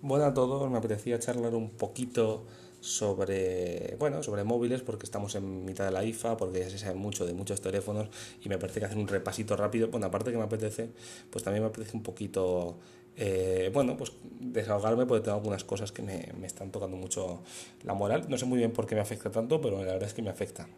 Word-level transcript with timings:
Bueno 0.00 0.26
a 0.26 0.32
todos, 0.32 0.70
me 0.70 0.78
apetecía 0.78 1.18
charlar 1.18 1.56
un 1.56 1.70
poquito 1.70 2.44
sobre, 2.80 3.96
bueno, 3.98 4.22
sobre 4.22 4.44
móviles 4.44 4.82
porque 4.82 5.04
estamos 5.04 5.34
en 5.34 5.64
mitad 5.64 5.86
de 5.86 5.90
la 5.90 6.04
IFA, 6.04 6.36
porque 6.36 6.60
ya 6.60 6.70
se 6.70 6.78
sabe 6.78 6.94
mucho 6.94 7.26
de 7.26 7.34
muchos 7.34 7.60
teléfonos 7.60 8.08
y 8.40 8.48
me 8.48 8.58
parece 8.58 8.78
que 8.78 8.86
hacer 8.86 8.96
un 8.96 9.08
repasito 9.08 9.56
rápido, 9.56 9.88
bueno, 9.88 10.06
aparte 10.06 10.30
que 10.30 10.36
me 10.36 10.44
apetece, 10.44 10.90
pues 11.30 11.42
también 11.42 11.64
me 11.64 11.70
apetece 11.70 11.96
un 11.96 12.04
poquito, 12.04 12.76
eh, 13.16 13.72
bueno, 13.74 13.96
pues 13.96 14.12
desahogarme 14.38 15.04
porque 15.04 15.24
tengo 15.24 15.36
algunas 15.36 15.64
cosas 15.64 15.90
que 15.90 16.02
me, 16.02 16.28
me, 16.38 16.46
están 16.46 16.70
tocando 16.70 16.96
mucho 16.96 17.42
la 17.82 17.94
moral. 17.94 18.26
No 18.28 18.38
sé 18.38 18.44
muy 18.44 18.58
bien 18.58 18.70
por 18.70 18.86
qué 18.86 18.94
me 18.94 19.00
afecta 19.00 19.32
tanto, 19.32 19.60
pero 19.60 19.78
la 19.78 19.94
verdad 19.94 20.04
es 20.04 20.14
que 20.14 20.22
me 20.22 20.30
afecta. 20.30 20.68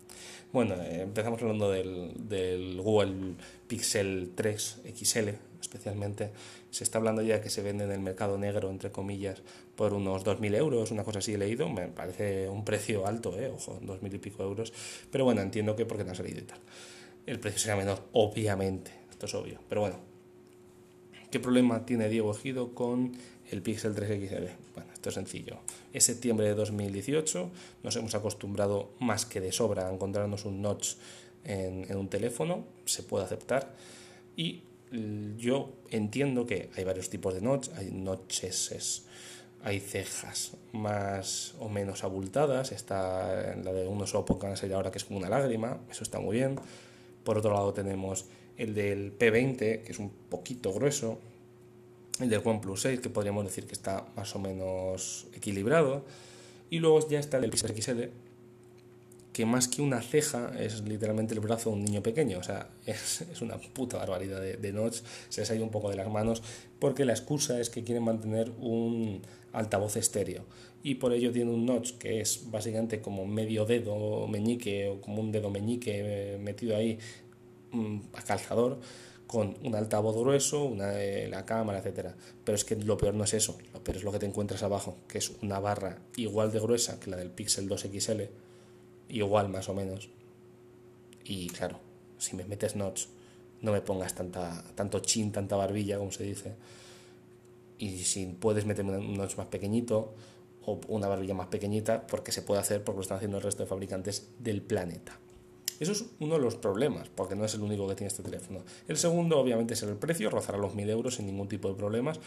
Bueno, 0.51 0.77
eh, 0.77 1.03
empezamos 1.03 1.43
hablando 1.43 1.71
del, 1.71 2.13
del 2.27 2.81
Google 2.81 3.35
Pixel 3.69 4.33
3 4.35 4.81
XL, 4.97 5.29
especialmente. 5.61 6.31
Se 6.71 6.85
está 6.85 6.99
hablando 6.99 7.23
ya 7.23 7.41
que 7.41 7.51
se 7.51 7.63
vende 7.63 7.85
en 7.85 7.93
el 7.93 8.01
mercado 8.01 8.39
negro, 8.39 8.71
entre 8.71 8.91
comillas, 8.91 9.43
por 9.77 9.95
unos 9.95 10.25
2.000 10.25 10.57
euros, 10.57 10.91
una 10.91 11.05
cosa 11.05 11.21
así 11.21 11.35
he 11.35 11.39
leído. 11.39 11.69
Me 11.69 11.89
parece 11.89 12.49
un 12.49 12.65
precio 12.65 13.07
alto, 13.07 13.39
eh, 13.39 13.49
ojo, 13.49 13.81
2.000 13.81 14.15
y 14.15 14.19
pico 14.19 14.43
euros. 14.43 14.73
Pero 15.11 15.25
bueno, 15.25 15.41
entiendo 15.41 15.77
que 15.77 15.87
porque 15.87 16.05
no 16.05 16.13
ha 16.13 16.15
salido 16.15 16.39
y 16.39 16.43
tal. 16.43 16.59
El 17.27 17.39
precio 17.39 17.61
será 17.61 17.77
menor, 17.77 18.03
obviamente, 18.13 18.91
esto 19.11 19.27
es 19.27 19.35
obvio. 19.35 19.61
Pero 19.69 19.83
bueno, 19.83 19.97
¿qué 21.31 21.39
problema 21.39 21.85
tiene 21.85 22.09
Diego 22.09 22.35
Ejido 22.35 22.75
con 22.75 23.13
el 23.51 23.63
Pixel 23.63 23.95
3 23.95 24.29
XL? 24.29 24.45
Bueno, 24.75 24.93
esto 24.93 25.11
es 25.11 25.15
sencillo. 25.15 25.59
Es 25.93 26.05
septiembre 26.05 26.47
de 26.47 26.55
2018, 26.55 27.51
nos 27.83 27.97
hemos 27.97 28.15
acostumbrado 28.15 28.93
más 28.99 29.27
que 29.27 29.41
de 29.41 29.53
sobra 29.53 29.89
a 29.89 29.93
encontrarnos 29.93 30.45
un 30.45 30.63
notch 30.63 30.95
en, 31.45 31.91
en 31.91 31.97
un 31.97 32.09
teléfono, 32.09 32.65
se 32.85 33.03
puede 33.03 33.25
aceptar. 33.25 33.75
Y 34.37 34.63
yo 35.37 35.73
entiendo 35.91 36.47
que 36.47 36.71
hay 36.77 36.85
varios 36.85 37.11
tipos 37.11 37.35
de 37.35 37.41
notch, 37.41 37.69
hay 37.77 37.91
notches, 37.91 39.05
hay 39.63 39.79
cejas 39.81 40.53
más 40.73 41.55
o 41.61 41.69
menos 41.69 42.03
abultadas, 42.03 42.73
está 42.73 43.55
la 43.57 43.73
de 43.73 43.87
unos 43.87 44.15
opocans 44.15 44.65
ahora 44.65 44.91
que 44.91 44.99
es 44.99 45.05
como 45.05 45.19
una 45.19 45.29
lágrima, 45.29 45.79
eso 45.91 46.03
está 46.03 46.19
muy 46.19 46.37
bien. 46.37 46.57
Por 47.25 47.39
otro 47.39 47.53
lado 47.53 47.73
tenemos 47.73 48.27
el 48.57 48.75
del 48.75 49.17
P20, 49.19 49.83
que 49.83 49.93
es 49.93 49.99
un 49.99 50.11
poquito 50.11 50.73
grueso, 50.73 51.19
el 52.21 52.29
del 52.29 52.43
OnePlus 52.45 52.83
6, 52.83 53.01
que 53.01 53.11
podríamos 53.11 53.45
decir 53.45 53.67
que 53.67 53.73
está 53.73 54.07
más 54.17 54.35
o 54.35 54.39
menos 54.39 55.27
equilibrado, 55.35 56.05
y 56.69 56.79
luego 56.79 57.07
ya 57.09 57.19
está 57.19 57.37
el 57.37 57.43
del 57.43 57.51
Pixel 57.51 58.11
que 59.33 59.47
más 59.47 59.69
que 59.69 59.83
una 59.83 60.03
ceja 60.03 60.53
es 60.59 60.83
literalmente 60.83 61.35
el 61.35 61.41
brazo 61.41 61.71
de 61.71 61.77
un 61.77 61.85
niño 61.85 62.03
pequeño. 62.03 62.39
O 62.39 62.43
sea, 62.43 62.69
es, 62.87 63.23
es 63.23 63.43
una 63.43 63.59
puta 63.59 63.97
barbaridad 63.99 64.41
de, 64.41 64.73
notch. 64.73 65.03
Se 65.29 65.43
les 65.43 65.51
ha 65.51 65.55
ido 65.55 65.65
un 65.65 65.71
poco 65.71 65.91
de 65.91 65.97
las 65.97 66.09
manos 66.11 66.43
porque 66.79 67.05
la 67.05 67.13
excusa 67.13 67.61
es 67.61 67.71
que 67.71 67.85
quieren 67.85 68.05
mantener 68.05 68.51
un 68.61 69.23
altavoz 69.53 69.97
estéreo. 69.97 70.45
Y 70.83 70.97
por 70.97 71.13
ello 71.13 71.31
tiene 71.31 71.51
un 71.51 71.67
notch 71.67 71.93
que 71.99 72.21
es 72.21 72.51
básicamente 72.51 73.01
como 73.01 73.27
medio 73.27 73.67
dedo 73.67 74.27
meñique 74.27 74.89
o 74.89 75.01
como 75.01 75.21
un 75.21 75.31
dedo 75.31 75.51
meñique 75.51 76.39
metido 76.41 76.77
ahí 76.77 76.99
a 78.15 78.23
calzador 78.23 78.81
con 79.27 79.57
un 79.63 79.77
altavoz 79.77 80.17
grueso, 80.17 80.65
una, 80.65 81.01
eh, 81.01 81.29
la 81.29 81.47
cámara, 81.47 81.79
etcétera. 81.79 82.17
Pero 82.43 82.57
es 82.57 82.65
que 82.65 82.75
lo 82.75 82.97
peor 82.97 83.15
no 83.15 83.23
es 83.23 83.35
eso, 83.35 83.57
lo 83.73 83.85
peor 83.85 83.99
es 83.99 84.03
lo 84.03 84.11
que 84.11 84.19
te 84.19 84.27
encuentras 84.27 84.65
abajo, 84.65 84.97
que 85.07 85.19
es 85.19 85.31
una 85.43 85.61
barra 85.61 85.99
igual 86.17 86.51
de 86.51 86.59
gruesa 86.59 86.99
que 86.99 87.11
la 87.11 87.17
del 87.17 87.31
Pixel 87.31 87.69
2 87.69 87.89
XL 87.93 88.23
igual 89.11 89.49
más 89.49 89.69
o 89.69 89.75
menos. 89.75 90.09
Y 91.25 91.49
claro, 91.49 91.79
si 92.19 92.37
me 92.37 92.45
metes 92.45 92.77
notch, 92.77 93.07
no 93.63 93.73
me 93.73 93.81
pongas 93.81 94.15
tanta, 94.15 94.65
tanto 94.75 95.01
chin, 95.01 95.33
tanta 95.33 95.57
barbilla, 95.57 95.99
como 95.99 96.13
se 96.13 96.25
dice. 96.25 96.55
Y 97.79 97.99
si 97.99 98.27
puedes 98.27 98.67
meterme 98.67 98.97
un 98.97 99.17
notch 99.17 99.37
más 99.37 99.47
pequeñito 99.47 100.15
o 100.65 100.81
una 100.89 101.09
barbilla 101.09 101.35
más 101.35 101.49
pequeñita, 101.49 102.07
porque 102.07 102.33
se 102.33 102.43
puede 102.43 102.61
hacer, 102.61 102.85
porque 102.85 102.99
lo 102.99 103.03
están 103.03 103.17
haciendo 103.17 103.39
el 103.39 103.43
resto 103.43 103.63
de 103.63 103.69
fabricantes 103.69 104.29
del 104.39 104.63
planeta. 104.63 105.19
Eso 105.79 105.93
es 105.93 106.05
uno 106.21 106.35
de 106.35 106.41
los 106.41 106.57
problemas, 106.57 107.09
porque 107.09 107.35
no 107.35 107.45
es 107.47 107.55
el 107.55 107.63
único 107.63 107.89
que 107.89 107.95
tiene 107.95 108.09
este 108.09 108.23
teléfono. 108.23 108.61
El 108.87 108.99
segundo, 108.99 109.41
obviamente, 109.41 109.73
es 109.73 109.83
el 109.83 109.97
precio, 109.97 110.29
rozará 110.29 110.59
los 110.59 110.75
1000 110.75 110.91
euros 110.91 111.15
sin 111.15 111.27
ningún 111.27 111.49
tipo 111.49 111.69
de 111.69 111.75
problemas 111.75 112.21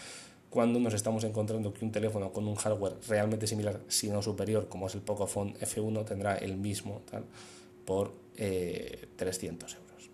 cuando 0.53 0.79
nos 0.79 0.93
estamos 0.93 1.23
encontrando 1.23 1.73
que 1.73 1.83
un 1.83 1.91
teléfono 1.91 2.31
con 2.31 2.47
un 2.47 2.53
hardware 2.53 2.93
realmente 3.07 3.47
similar, 3.47 3.81
si 3.87 4.11
no 4.11 4.21
superior, 4.21 4.69
como 4.69 4.85
es 4.85 4.93
el 4.93 5.01
Pocophone 5.01 5.55
F1, 5.55 6.05
tendrá 6.05 6.35
el 6.35 6.57
mismo 6.57 7.01
por 7.85 8.13
eh, 8.37 9.07
300 9.15 9.73
euros. 9.73 10.11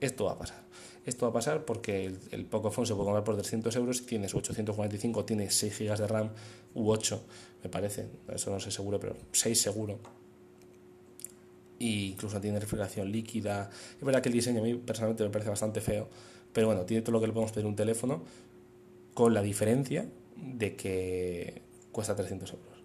Esto 0.00 0.26
va 0.26 0.32
a 0.34 0.38
pasar. 0.38 0.62
Esto 1.04 1.26
va 1.26 1.30
a 1.30 1.32
pasar 1.32 1.64
porque 1.64 2.06
el, 2.06 2.20
el 2.30 2.44
Pocophone 2.44 2.86
se 2.86 2.94
puede 2.94 3.06
comprar 3.06 3.24
por 3.24 3.34
300 3.34 3.74
euros, 3.74 4.06
tiene 4.06 4.26
845, 4.26 5.24
tiene 5.24 5.50
6 5.50 5.78
GB 5.80 5.96
de 5.98 6.06
RAM 6.06 6.30
u 6.74 6.88
8, 6.88 7.22
me 7.64 7.68
parece, 7.68 8.06
eso 8.32 8.52
no 8.52 8.60
sé 8.60 8.70
seguro, 8.70 9.00
pero 9.00 9.16
6 9.32 9.60
seguro. 9.60 9.98
Y 11.80 12.10
incluso 12.10 12.40
tiene 12.40 12.60
refrigeración 12.60 13.10
líquida. 13.10 13.68
Es 13.98 14.04
verdad 14.04 14.22
que 14.22 14.28
el 14.28 14.34
diseño 14.34 14.60
a 14.60 14.62
mí 14.62 14.74
personalmente 14.74 15.24
me 15.24 15.30
parece 15.30 15.50
bastante 15.50 15.80
feo, 15.80 16.06
pero 16.52 16.68
bueno, 16.68 16.82
tiene 16.84 17.02
todo 17.02 17.10
lo 17.10 17.20
que 17.20 17.26
le 17.26 17.32
podemos 17.32 17.50
pedir 17.50 17.66
un 17.66 17.74
teléfono 17.74 18.22
con 19.20 19.34
la 19.34 19.42
diferencia 19.42 20.06
de 20.34 20.76
que 20.76 21.60
cuesta 21.92 22.16
300 22.16 22.54
euros. 22.54 22.82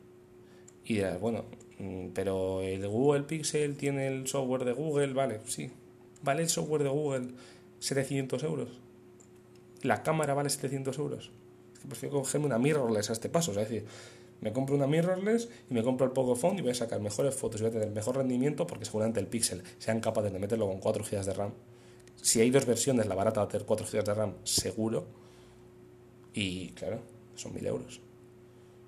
Y 0.83 0.95
dirás, 0.95 1.17
bueno, 1.17 1.45
mm, 1.79 2.07
pero 2.13 2.61
el 2.61 2.85
Google 2.89 3.23
Pixel 3.23 3.77
tiene 3.77 4.07
el 4.07 4.27
software 4.27 4.65
de 4.65 4.73
Google, 4.73 5.13
vale, 5.13 5.39
sí. 5.45 5.71
¿Vale 6.23 6.41
el 6.41 6.49
software 6.49 6.83
de 6.83 6.89
Google 6.89 7.27
700 7.79 8.43
euros? 8.43 8.67
¿La 9.81 10.03
cámara 10.03 10.33
vale 10.33 10.49
700 10.49 10.97
euros? 10.97 11.31
Prefiero 11.87 12.17
cogerme 12.17 12.47
una 12.47 12.59
mirrorless 12.59 13.11
a 13.11 13.13
este 13.13 13.29
paso, 13.29 13.51
es 13.51 13.57
decir, 13.57 13.85
me 14.41 14.51
compro 14.51 14.75
una 14.75 14.87
mirrorless 14.87 15.47
y 15.71 15.73
me 15.73 15.83
compro 15.83 16.05
el 16.05 16.11
Pocophone 16.11 16.59
y 16.59 16.63
voy 16.63 16.71
a 16.71 16.75
sacar 16.75 16.99
mejores 16.99 17.33
fotos 17.33 17.61
y 17.61 17.63
voy 17.63 17.69
a 17.69 17.79
tener 17.79 17.91
mejor 17.91 18.17
rendimiento 18.17 18.67
porque 18.67 18.83
seguramente 18.83 19.21
el 19.21 19.27
Pixel 19.27 19.63
sean 19.77 20.01
capaces 20.01 20.33
de 20.33 20.39
meterlo 20.39 20.67
con 20.67 20.81
4 20.81 21.01
GB 21.01 21.23
de 21.23 21.33
RAM. 21.33 21.53
Si 22.21 22.41
hay 22.41 22.49
dos 22.49 22.65
versiones, 22.65 23.05
la 23.05 23.15
barata 23.15 23.39
va 23.39 23.45
a 23.45 23.47
tener 23.47 23.65
4 23.65 23.87
GB 23.89 24.03
de 24.03 24.13
RAM, 24.13 24.33
seguro 24.43 25.23
y 26.35 26.69
claro, 26.71 26.99
son 27.35 27.53
mil 27.53 27.65
euros. 27.65 28.01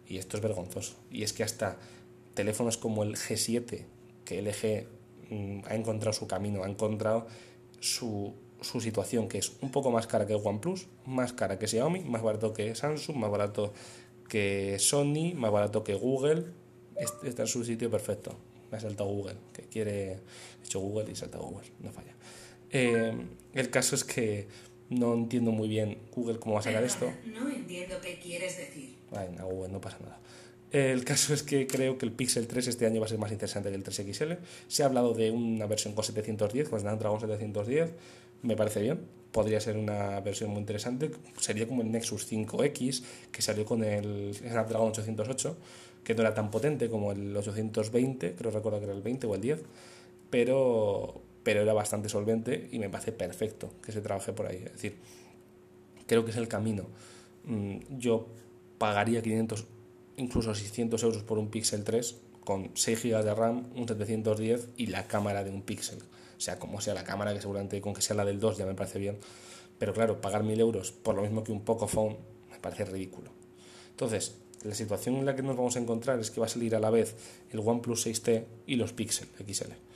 Y 0.06 0.18
esto 0.18 0.38
es 0.38 0.44
vergonzoso. 0.44 0.96
Y 1.10 1.24
es 1.24 1.32
que 1.32 1.44
hasta 1.44 1.78
teléfonos 2.34 2.78
como 2.78 3.04
el 3.04 3.16
G7, 3.16 3.86
que 4.26 4.42
LG 4.42 5.34
mm, 5.34 5.62
ha 5.66 5.76
encontrado 5.76 6.14
su 6.14 6.28
camino, 6.28 6.64
ha 6.64 6.70
encontrado 6.70 7.26
su, 7.80 8.34
su 8.62 8.82
situación, 8.82 9.30
que 9.30 9.38
es 9.38 9.54
un 9.62 9.72
poco 9.72 9.92
más 9.92 10.08
cara 10.08 10.28
que 10.28 10.36
OnePlus, 10.36 10.88
más 11.06 11.32
cara 11.32 11.58
que 11.58 11.68
Xiaomi, 11.68 12.02
más 12.02 12.22
barato 12.22 12.54
que 12.54 12.76
Samsung, 12.76 13.16
más 13.16 13.32
barato 13.32 13.74
que 14.28 14.78
Sony, 14.78 15.34
más 15.34 15.52
barato 15.52 15.86
que 15.86 15.94
Google. 15.94 16.46
Está 17.24 17.44
en 17.44 17.48
su 17.48 17.64
sitio 17.64 17.90
perfecto. 17.90 18.36
Me 18.70 18.78
ha 18.78 18.82
saltado 18.82 19.10
Google, 19.10 19.38
que 19.54 19.64
quiere. 19.64 20.12
He 20.12 20.66
hecho 20.66 20.82
Google 20.82 21.10
y 21.10 21.16
salta 21.16 21.38
Google, 21.38 21.68
no 21.80 21.92
falla. 21.94 22.14
Eh, 22.70 23.14
el 23.54 23.70
caso 23.70 23.96
es 23.96 24.04
que 24.04 24.48
no 24.90 25.14
entiendo 25.14 25.52
muy 25.52 25.68
bien 25.68 25.98
Google 26.16 26.40
cómo 26.40 26.56
va 26.56 26.62
a 26.62 26.64
sacar 26.64 26.84
esto. 26.84 27.12
No 27.26 27.50
entiendo 27.50 27.96
qué 28.02 28.20
quieres 28.20 28.58
decir. 28.58 28.96
Bueno, 29.12 29.46
Google, 29.48 29.74
no 29.74 29.82
pasa 29.82 29.98
nada. 30.02 30.20
El 30.72 31.06
caso 31.06 31.34
es 31.34 31.44
que 31.44 31.66
creo 31.66 31.98
que 31.98 32.06
el 32.06 32.12
Pixel 32.12 32.46
3 32.46 32.68
este 32.68 32.86
año 32.86 33.00
va 33.00 33.06
a 33.06 33.10
ser 33.10 33.18
más 33.18 33.32
interesante 33.32 33.70
que 33.70 33.76
el 33.76 33.84
3XL. 33.84 34.38
Se 34.68 34.84
ha 34.84 34.86
hablado 34.86 35.14
de 35.14 35.32
una 35.32 35.66
versión 35.66 35.94
con 35.94 36.04
710, 36.04 36.68
con 36.68 36.80
Snapdragon 36.80 37.22
710. 37.22 37.94
Me 38.44 38.56
parece 38.58 38.82
bien. 38.82 39.00
Podría 39.32 39.62
ser 39.62 39.78
una 39.78 40.20
versión 40.20 40.50
muy 40.50 40.60
interesante. 40.60 41.12
Sería 41.40 41.68
como 41.68 41.84
el 41.84 41.92
Nexus 41.92 42.30
5X, 42.30 43.04
que 43.32 43.42
salió 43.42 43.66
con 43.66 43.84
el 43.84 44.34
Snapdragon 44.36 44.90
808, 44.90 45.58
que 46.04 46.16
no 46.16 46.22
era 46.22 46.34
tan 46.34 46.52
potente 46.52 46.90
como 46.90 47.12
el 47.14 47.36
820, 47.36 48.36
creo 48.36 48.52
recuerdo 48.52 48.80
que 48.80 48.86
era 48.86 48.94
el 48.94 49.02
20 49.02 49.28
o 49.28 49.36
el 49.36 49.42
10. 49.42 49.62
Pero, 50.30 51.22
pero 51.48 51.62
era 51.62 51.72
bastante 51.72 52.10
solvente 52.10 52.68
y 52.74 52.78
me 52.78 52.90
parece 52.90 53.14
perfecto 53.14 53.72
que 53.82 53.94
se 53.94 54.02
trabaje 54.02 54.34
por 54.34 54.48
ahí. 54.48 54.58
Es 54.66 54.74
decir, 54.74 54.98
creo 56.06 56.26
que 56.26 56.32
es 56.32 56.36
el 56.36 56.50
camino. 56.50 56.88
Mm, 57.46 57.78
yo 58.00 58.28
pagaría 58.78 59.22
500, 59.22 59.66
incluso 60.18 60.54
600 60.54 61.02
euros 61.04 61.24
por 61.24 61.38
un 61.40 61.48
Pixel 61.48 61.86
3 61.86 62.18
con 62.44 62.72
6 62.74 63.02
GB 63.02 63.24
de 63.24 63.34
RAM, 63.34 63.64
un 63.78 63.88
710 63.88 64.72
y 64.76 64.88
la 64.88 65.08
cámara 65.08 65.46
de 65.46 65.52
un 65.52 65.62
Pixel. 65.62 66.00
O 66.00 66.42
sea, 66.42 66.60
como 66.60 66.82
sea 66.82 66.94
la 66.94 67.06
cámara, 67.06 67.34
que 67.34 67.40
seguramente 67.40 67.80
con 67.80 67.94
que 67.94 68.02
sea 68.02 68.18
la 68.18 68.26
del 68.26 68.42
2 68.42 68.58
ya 68.58 68.66
me 68.66 68.76
parece 68.76 69.00
bien. 69.00 69.18
Pero 69.80 69.94
claro, 69.94 70.20
pagar 70.20 70.44
1000 70.44 70.60
euros 70.60 70.92
por 70.92 71.16
lo 71.16 71.22
mismo 71.22 71.46
que 71.46 71.54
un 71.54 71.62
Pocophone 71.62 72.18
me 72.52 72.60
parece 72.60 72.84
ridículo. 72.84 73.32
Entonces, 73.92 74.36
la 74.64 74.76
situación 74.76 75.16
en 75.16 75.26
la 75.26 75.34
que 75.34 75.44
nos 75.44 75.56
vamos 75.56 75.78
a 75.78 75.80
encontrar 75.80 76.20
es 76.20 76.30
que 76.30 76.42
va 76.42 76.48
a 76.48 76.50
salir 76.50 76.76
a 76.76 76.82
la 76.82 76.90
vez 76.90 77.16
el 77.52 77.60
OnePlus 77.60 78.06
6T 78.06 78.44
y 78.66 78.76
los 78.76 78.92
Pixel 78.92 79.30
XL 79.48 79.87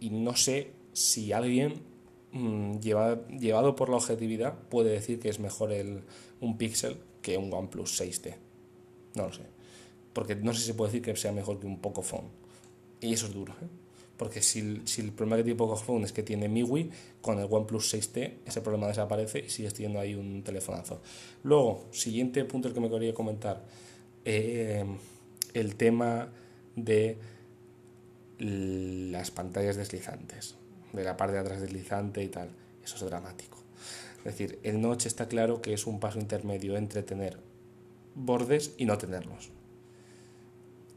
y 0.00 0.10
no 0.10 0.36
sé 0.36 0.72
si 0.92 1.32
alguien 1.32 1.82
mmm, 2.32 2.78
lleva, 2.78 3.26
llevado 3.28 3.76
por 3.76 3.88
la 3.88 3.96
objetividad 3.96 4.58
puede 4.68 4.90
decir 4.90 5.20
que 5.20 5.28
es 5.28 5.40
mejor 5.40 5.72
el, 5.72 6.02
un 6.40 6.56
Pixel 6.58 6.98
que 7.22 7.36
un 7.38 7.52
OnePlus 7.52 8.00
6T. 8.00 8.34
No 9.14 9.26
lo 9.26 9.32
sé. 9.32 9.42
Porque 10.12 10.36
no 10.36 10.52
sé 10.52 10.60
si 10.60 10.66
se 10.66 10.74
puede 10.74 10.92
decir 10.92 11.02
que 11.02 11.16
sea 11.16 11.32
mejor 11.32 11.58
que 11.58 11.66
un 11.66 11.80
Pocophone. 11.80 12.28
Y 13.00 13.12
eso 13.12 13.26
es 13.26 13.34
duro, 13.34 13.52
¿eh? 13.54 13.66
porque 14.16 14.42
si, 14.42 14.82
si 14.84 15.02
el 15.02 15.12
problema 15.12 15.36
que 15.36 15.44
tiene 15.44 15.58
Pocophone 15.58 16.04
es 16.04 16.12
que 16.12 16.22
tiene 16.22 16.48
MIUI, 16.48 16.90
con 17.20 17.38
el 17.38 17.46
OnePlus 17.50 17.94
6T 17.94 18.32
ese 18.46 18.60
problema 18.60 18.88
desaparece 18.88 19.40
y 19.40 19.50
sigues 19.50 19.74
teniendo 19.74 20.00
ahí 20.00 20.14
un 20.14 20.42
telefonazo. 20.42 21.00
Luego, 21.42 21.86
siguiente 21.90 22.44
punto 22.44 22.68
el 22.68 22.74
que 22.74 22.80
me 22.80 22.88
quería 22.88 23.12
comentar, 23.12 23.62
eh, 24.24 24.84
el 25.54 25.76
tema 25.76 26.28
de 26.74 27.18
las 28.38 29.30
pantallas 29.30 29.76
deslizantes, 29.76 30.56
de 30.92 31.04
la 31.04 31.16
parte 31.16 31.34
de 31.34 31.40
atrás 31.40 31.60
deslizante 31.60 32.22
y 32.22 32.28
tal. 32.28 32.50
Eso 32.84 32.96
es 32.96 33.02
dramático. 33.02 33.58
Es 34.18 34.24
decir, 34.24 34.58
el 34.62 34.80
notch 34.80 35.06
está 35.06 35.28
claro 35.28 35.62
que 35.62 35.72
es 35.72 35.86
un 35.86 36.00
paso 36.00 36.18
intermedio 36.18 36.76
entre 36.76 37.02
tener 37.02 37.38
bordes 38.14 38.74
y 38.76 38.84
no 38.84 38.98
tenerlos. 38.98 39.50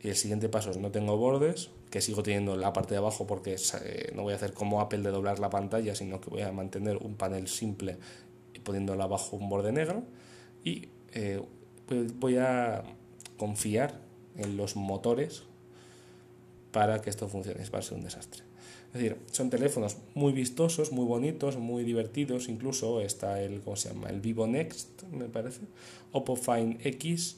Y 0.01 0.09
el 0.09 0.15
siguiente 0.15 0.49
paso 0.49 0.71
es 0.71 0.77
no 0.77 0.91
tengo 0.91 1.17
bordes, 1.17 1.69
que 1.89 2.01
sigo 2.01 2.23
teniendo 2.23 2.55
la 2.55 2.71
parte 2.73 2.93
de 2.93 2.99
abajo 2.99 3.27
porque 3.27 3.55
eh, 3.83 4.11
no 4.15 4.23
voy 4.23 4.33
a 4.33 4.35
hacer 4.35 4.53
como 4.53 4.79
Apple 4.81 4.99
de 4.99 5.11
doblar 5.11 5.39
la 5.39 5.49
pantalla, 5.49 5.95
sino 5.95 6.21
que 6.21 6.29
voy 6.29 6.41
a 6.41 6.51
mantener 6.51 6.97
un 6.97 7.15
panel 7.15 7.47
simple 7.47 7.97
poniéndole 8.63 9.01
abajo 9.03 9.35
un 9.35 9.49
borde 9.49 9.71
negro. 9.71 10.03
Y 10.63 10.89
eh, 11.13 11.41
voy 12.15 12.37
a 12.37 12.83
confiar 13.37 13.99
en 14.37 14.57
los 14.57 14.75
motores 14.75 15.43
para 16.71 17.01
que 17.01 17.09
esto 17.09 17.27
funcione. 17.27 17.63
Va 17.73 17.79
a 17.79 17.81
ser 17.81 17.97
un 17.97 18.03
desastre. 18.03 18.43
Es 18.87 18.93
decir, 18.93 19.17
son 19.31 19.49
teléfonos 19.49 19.97
muy 20.15 20.33
vistosos, 20.33 20.91
muy 20.91 21.05
bonitos, 21.05 21.57
muy 21.57 21.83
divertidos. 21.83 22.49
Incluso 22.49 23.01
está 23.01 23.41
el, 23.41 23.61
¿cómo 23.61 23.75
se 23.75 23.89
llama? 23.89 24.09
El 24.09 24.19
Vivo 24.19 24.47
Next, 24.47 25.03
me 25.11 25.25
parece. 25.25 25.61
Oppo 26.11 26.35
Find 26.35 26.79
X, 26.83 27.37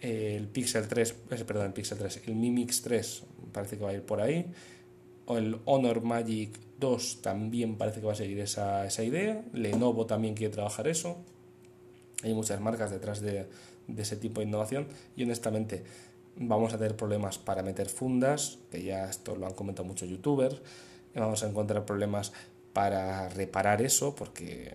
el 0.00 0.46
Pixel 0.48 0.86
3, 0.88 1.14
eh, 1.30 1.44
perdón, 1.46 1.68
el 1.68 1.72
Pixel 1.72 1.98
3, 1.98 2.22
el 2.26 2.34
Mi 2.34 2.50
Mix 2.50 2.82
3 2.82 3.22
parece 3.52 3.78
que 3.78 3.84
va 3.84 3.90
a 3.90 3.94
ir 3.94 4.02
por 4.02 4.20
ahí. 4.20 4.46
O 5.24 5.38
el 5.38 5.58
Honor 5.64 6.02
Magic 6.02 6.58
2 6.80 7.22
también 7.22 7.76
parece 7.76 8.00
que 8.00 8.06
va 8.06 8.12
a 8.12 8.16
seguir 8.16 8.38
esa, 8.40 8.86
esa 8.86 9.02
idea. 9.02 9.42
Lenovo 9.54 10.04
también 10.04 10.34
quiere 10.34 10.52
trabajar 10.52 10.86
eso. 10.86 11.16
Hay 12.22 12.34
muchas 12.34 12.60
marcas 12.60 12.90
detrás 12.90 13.22
de, 13.22 13.46
de 13.86 14.02
ese 14.02 14.16
tipo 14.16 14.40
de 14.40 14.46
innovación 14.46 14.86
y 15.16 15.22
honestamente 15.22 15.82
vamos 16.40 16.72
a 16.72 16.78
tener 16.78 16.96
problemas 16.96 17.38
para 17.38 17.62
meter 17.62 17.88
fundas, 17.88 18.58
que 18.70 18.82
ya 18.82 19.08
esto 19.08 19.36
lo 19.36 19.46
han 19.46 19.54
comentado 19.54 19.86
muchos 19.86 20.08
youtubers, 20.08 20.60
vamos 21.14 21.42
a 21.44 21.48
encontrar 21.48 21.84
problemas 21.84 22.32
para 22.72 23.28
reparar 23.28 23.82
eso, 23.82 24.14
porque 24.14 24.74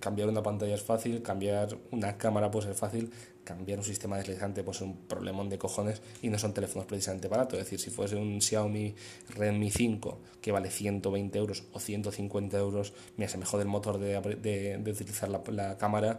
cambiar 0.00 0.28
una 0.28 0.42
pantalla 0.42 0.74
es 0.74 0.82
fácil, 0.82 1.22
cambiar 1.22 1.76
una 1.90 2.16
cámara 2.16 2.50
puede 2.50 2.68
ser 2.68 2.74
fácil, 2.74 3.10
cambiar 3.44 3.78
un 3.78 3.84
sistema 3.84 4.16
deslizante 4.16 4.62
puede 4.62 4.78
ser 4.78 4.88
un 4.88 4.96
problemón 4.96 5.50
de 5.50 5.58
cojones 5.58 6.00
y 6.22 6.30
no 6.30 6.38
son 6.38 6.54
teléfonos 6.54 6.86
precisamente 6.86 7.28
baratos. 7.28 7.58
Es 7.58 7.66
decir, 7.66 7.80
si 7.80 7.90
fuese 7.90 8.16
un 8.16 8.40
Xiaomi 8.40 8.94
Redmi 9.36 9.70
5 9.70 10.18
que 10.40 10.52
vale 10.52 10.70
120 10.70 11.38
euros 11.38 11.64
o 11.72 11.80
150 11.80 12.56
euros, 12.58 12.94
mira, 13.16 13.28
se 13.28 13.36
me 13.36 13.44
jode 13.44 13.62
el 13.62 13.68
motor 13.68 13.98
de, 13.98 14.78
de, 14.78 14.90
utilizar 14.90 15.28
la, 15.28 15.42
la, 15.48 15.76
cámara 15.76 16.18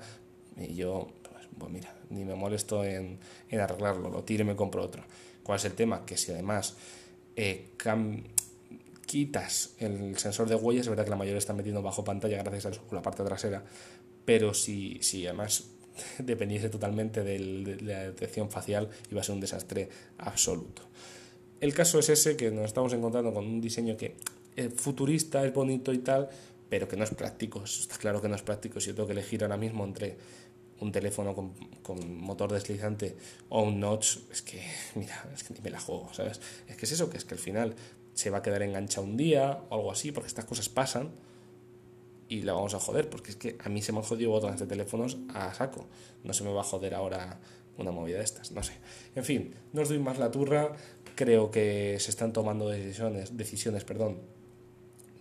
y 0.58 0.76
yo 0.76 1.08
pues 1.58 1.72
mira, 1.72 1.94
ni 2.10 2.26
me 2.26 2.36
molesto 2.36 2.84
en, 2.84 3.20
arreglarlo, 3.52 4.10
lo 4.10 4.24
tiro 4.24 4.44
y 4.44 4.48
me 4.48 4.56
compro 4.56 4.84
otro. 4.84 5.04
¿Cuál 5.44 5.58
es 5.58 5.66
el 5.66 5.74
tema? 5.74 6.06
Que 6.06 6.18
si 6.18 6.32
además 6.32 6.76
eh, 7.36 7.72
quitas 9.06 9.76
el 9.80 10.18
sensor 10.18 10.50
de 10.50 10.56
huellas, 10.56 10.86
es 10.86 10.90
verdad 10.90 11.04
que 11.04 11.12
la 11.12 11.16
mayoría 11.16 11.38
está 11.38 11.54
metiendo 11.54 11.82
bajo 11.82 12.04
pantalla 12.04 12.42
gracias 12.42 12.66
a 12.66 12.96
la 12.96 13.02
parte 13.02 13.24
trasera, 13.24 13.64
pero 14.26 14.54
si, 14.54 15.00
si 15.02 15.26
además 15.28 15.70
dependiese 16.20 16.70
totalmente 16.70 17.24
de 17.24 17.40
la 17.82 18.00
detección 18.06 18.50
facial, 18.50 18.90
iba 19.12 19.22
a 19.22 19.24
ser 19.24 19.36
un 19.36 19.42
desastre 19.42 19.90
absoluto. 20.18 20.84
El 21.60 21.74
caso 21.74 22.00
es 22.00 22.10
ese, 22.10 22.36
que 22.36 22.52
nos 22.52 22.66
estamos 22.66 22.94
encontrando 22.94 23.34
con 23.34 23.46
un 23.46 23.62
diseño 23.62 23.96
que 23.96 24.16
es 24.56 24.74
futurista, 24.74 25.46
es 25.46 25.54
bonito 25.54 25.94
y 25.94 26.00
tal, 26.00 26.30
pero 26.70 26.88
que 26.88 26.98
no 26.98 27.04
es 27.04 27.12
práctico. 27.12 27.64
Está 27.64 27.98
claro 27.98 28.22
que 28.22 28.28
no 28.28 28.36
es 28.36 28.42
práctico. 28.42 28.80
Si 28.80 28.88
yo 28.88 28.96
tengo 28.96 29.08
que 29.08 29.14
elegir 29.14 29.44
ahora 29.44 29.58
mismo 29.58 29.86
entre 29.86 30.18
un 30.80 30.92
teléfono 30.92 31.34
con, 31.34 31.54
con, 31.82 32.18
motor 32.18 32.52
deslizante 32.52 33.16
o 33.50 33.62
un 33.62 33.80
notch, 33.80 34.18
es 34.32 34.42
que, 34.42 34.62
mira, 34.96 35.30
es 35.34 35.44
que 35.44 35.54
ni 35.54 35.62
me 35.62 35.70
la 35.70 35.80
juego, 35.80 36.14
¿sabes? 36.14 36.42
Es 36.68 36.76
que 36.76 36.86
es 36.86 36.92
eso, 36.92 37.10
que 37.10 37.18
es 37.18 37.26
que 37.26 37.34
al 37.34 37.40
final 37.40 37.76
se 38.14 38.30
va 38.30 38.40
a 38.40 38.42
quedar 38.42 38.62
enganchado 38.64 39.06
un 39.06 39.18
día 39.18 39.62
o 39.70 39.76
algo 39.76 39.92
así, 39.92 40.12
porque 40.12 40.28
estas 40.28 40.46
cosas 40.46 40.70
pasan 40.70 41.12
y 42.28 42.42
la 42.42 42.54
vamos 42.54 42.74
a 42.74 42.80
joder, 42.80 43.10
porque 43.10 43.32
es 43.32 43.38
que 43.38 43.58
a 43.64 43.70
mí 43.70 43.82
se 43.82 43.92
me 43.92 44.00
han 44.00 44.04
jodido 44.04 44.32
botones 44.32 44.60
de 44.60 44.68
teléfonos 44.68 45.18
a 45.34 45.54
saco, 45.54 45.88
no 46.24 46.34
se 46.34 46.44
me 46.44 46.52
va 46.52 46.62
a 46.62 46.64
joder 46.64 46.96
ahora 46.96 47.40
una 47.78 47.92
movida 47.92 48.18
de 48.18 48.24
estas, 48.24 48.52
no 48.52 48.64
sé. 48.64 48.74
En 49.16 49.24
fin, 49.24 49.54
no 49.74 49.82
os 49.82 49.90
doy 49.90 50.00
más 50.00 50.18
la 50.18 50.32
turra, 50.32 50.74
creo 51.16 51.52
que 51.52 51.98
se 52.00 52.10
están 52.10 52.34
tomando 52.34 52.70
decisiones, 52.70 53.38
decisiones 53.38 53.84
perdón, 53.84 54.22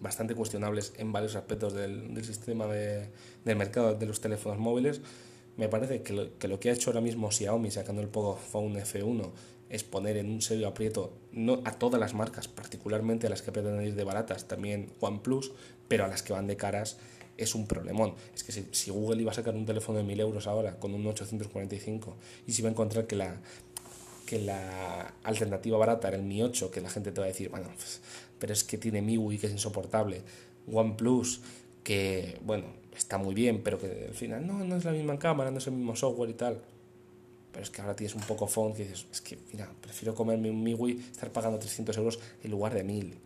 bastante 0.01 0.35
cuestionables 0.35 0.93
en 0.97 1.13
varios 1.13 1.35
aspectos 1.35 1.75
del, 1.75 2.15
del 2.15 2.25
sistema 2.25 2.67
de, 2.67 3.09
del 3.45 3.57
mercado 3.57 3.95
de 3.95 4.07
los 4.07 4.21
teléfonos 4.21 4.59
móviles 4.59 5.01
me 5.57 5.69
parece 5.69 6.03
que 6.03 6.13
lo, 6.13 6.39
que 6.39 6.49
lo, 6.49 6.59
que 6.61 6.71
ha 6.71 6.73
hecho 6.73 6.91
ahora 6.91 7.01
mismo 7.01 7.31
Xiaomi 7.31 7.71
sacando 7.71 8.03
el 8.03 8.09
Pocophone 8.09 8.83
F1 8.83 9.31
es 9.71 9.85
poner 9.85 10.17
en 10.17 10.31
un 10.31 10.43
serio 10.43 10.69
aprieto 10.69 11.13
no 11.33 11.61
a 11.65 11.73
todas 11.73 12.01
las 12.01 12.15
marcas, 12.15 12.49
particularmente 12.49 13.27
a 13.27 13.31
las 13.31 13.43
que 13.43 13.53
pretenden 13.53 13.87
ir 13.87 13.95
de 13.95 14.05
baratas, 14.05 14.47
también 14.47 14.93
OnePlus, 15.01 15.53
pero 15.89 16.05
a 16.05 16.09
las 16.09 16.23
que 16.23 16.33
van 16.33 16.47
de 16.47 16.57
caras 16.57 16.99
es 17.37 17.55
un 17.55 17.67
problemón. 17.67 18.15
Es 18.35 18.45
que 18.45 18.53
si, 18.53 18.91
Google 18.91 19.21
iba 19.21 19.33
a 19.33 19.35
sacar 19.35 19.55
un 19.55 19.67
teléfono 19.67 19.99
de 19.99 20.05
1000 20.05 20.21
euros 20.21 20.47
ahora 20.47 20.79
con 20.79 20.95
un 20.95 21.07
845 21.07 22.17
y 22.47 22.53
si 22.53 22.63
va 22.63 22.69
a 22.69 22.73
encontrar 22.73 23.07
que 23.07 23.17
la, 23.17 23.41
que 24.27 24.41
la 24.41 25.15
alternativa 25.25 25.79
barata 25.79 26.09
era 26.09 26.17
el 26.17 26.23
Mi 26.23 26.43
8, 26.43 26.71
que 26.71 26.81
la 26.81 26.91
gente 26.91 27.13
te 27.13 27.21
va 27.21 27.27
a 27.27 27.29
decir, 27.29 27.49
bueno, 27.49 27.69
pues, 27.77 28.01
pero 28.39 28.53
es 28.53 28.65
que 28.65 28.79
tiene 28.79 29.03
MIUI 29.03 29.39
que 29.39 29.47
es 29.47 29.53
insoportable, 29.53 30.23
OnePlus, 30.71 31.41
que, 31.83 32.39
bueno, 32.45 32.67
está 32.97 33.19
muy 33.19 33.35
bien, 33.35 33.63
pero 33.63 33.79
que 33.79 34.07
al 34.09 34.15
final 34.15 34.47
no, 34.47 34.65
no 34.65 34.77
es 34.77 34.85
la 34.85 34.93
misma 34.93 35.19
cámara, 35.19 35.51
no 35.51 35.59
es 35.59 35.67
el 35.67 35.75
mismo 35.75 35.97
software 35.97 36.31
y 36.31 36.35
tal. 36.35 36.61
Pero 37.53 37.63
es 37.63 37.71
que 37.71 37.81
ahora 37.81 37.95
tienes 37.95 38.17
un 38.17 38.23
poco 38.23 38.49
phone 38.49 38.75
que 38.75 38.83
dices, 38.83 39.07
es 39.13 39.21
que, 39.21 39.39
mira, 39.53 39.71
prefiero 39.81 40.15
comerme 40.15 40.51
un 40.51 40.63
MIUI, 40.63 40.99
estar 41.13 41.31
pagando 41.31 41.59
300 41.59 41.97
euros 41.99 42.19
en 42.43 42.51
lugar 42.51 42.75
de 42.75 42.83
1000. 42.83 43.19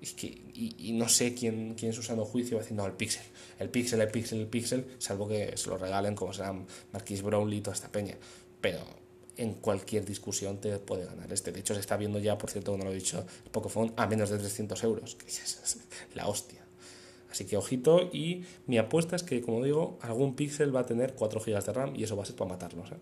Es 0.00 0.12
que, 0.12 0.26
y, 0.26 0.92
no 0.92 1.08
sé 1.08 1.34
quién, 1.34 1.74
quién 1.74 1.90
es 1.90 1.98
usando 1.98 2.24
juicio 2.24 2.58
va 2.58 2.86
el 2.86 2.92
Pixel, 2.92 3.24
el 3.58 3.70
Pixel, 3.70 4.00
el 4.00 4.10
Pixel, 4.10 4.40
el 4.40 4.46
Pixel, 4.46 4.86
salvo 4.98 5.26
que 5.26 5.56
se 5.56 5.68
lo 5.68 5.78
regalen 5.78 6.14
como 6.14 6.32
será 6.32 6.54
Marquis 6.92 7.22
Brownlee 7.22 7.56
y 7.56 7.60
toda 7.62 7.74
esta 7.74 7.90
peña. 7.90 8.14
Pero 8.60 8.78
en 9.36 9.54
cualquier 9.54 10.04
discusión 10.04 10.60
te 10.60 10.78
puede 10.78 11.06
ganar 11.06 11.32
este. 11.32 11.50
De 11.50 11.60
hecho, 11.60 11.74
se 11.74 11.80
está 11.80 11.96
viendo 11.96 12.18
ya, 12.18 12.38
por 12.38 12.50
cierto, 12.50 12.72
como 12.72 12.84
lo 12.84 12.92
he 12.92 12.94
dicho, 12.94 13.24
el 13.44 13.50
Pocophone 13.50 13.92
a 13.96 14.06
menos 14.06 14.30
de 14.30 14.38
300 14.38 14.82
euros, 14.84 15.14
que 15.18 15.26
es 15.26 15.78
la 16.14 16.28
hostia. 16.28 16.65
Así 17.36 17.44
que 17.44 17.58
ojito 17.58 18.08
y 18.14 18.46
mi 18.66 18.78
apuesta 18.78 19.14
es 19.14 19.22
que, 19.22 19.42
como 19.42 19.62
digo, 19.62 19.98
algún 20.00 20.34
Pixel 20.34 20.74
va 20.74 20.80
a 20.80 20.86
tener 20.86 21.12
4 21.12 21.38
GB 21.38 21.64
de 21.66 21.72
RAM 21.74 21.94
y 21.94 22.02
eso 22.02 22.16
va 22.16 22.22
a 22.22 22.24
ser 22.24 22.34
para 22.34 22.48
matarlos. 22.48 22.90
¿eh? 22.92 22.96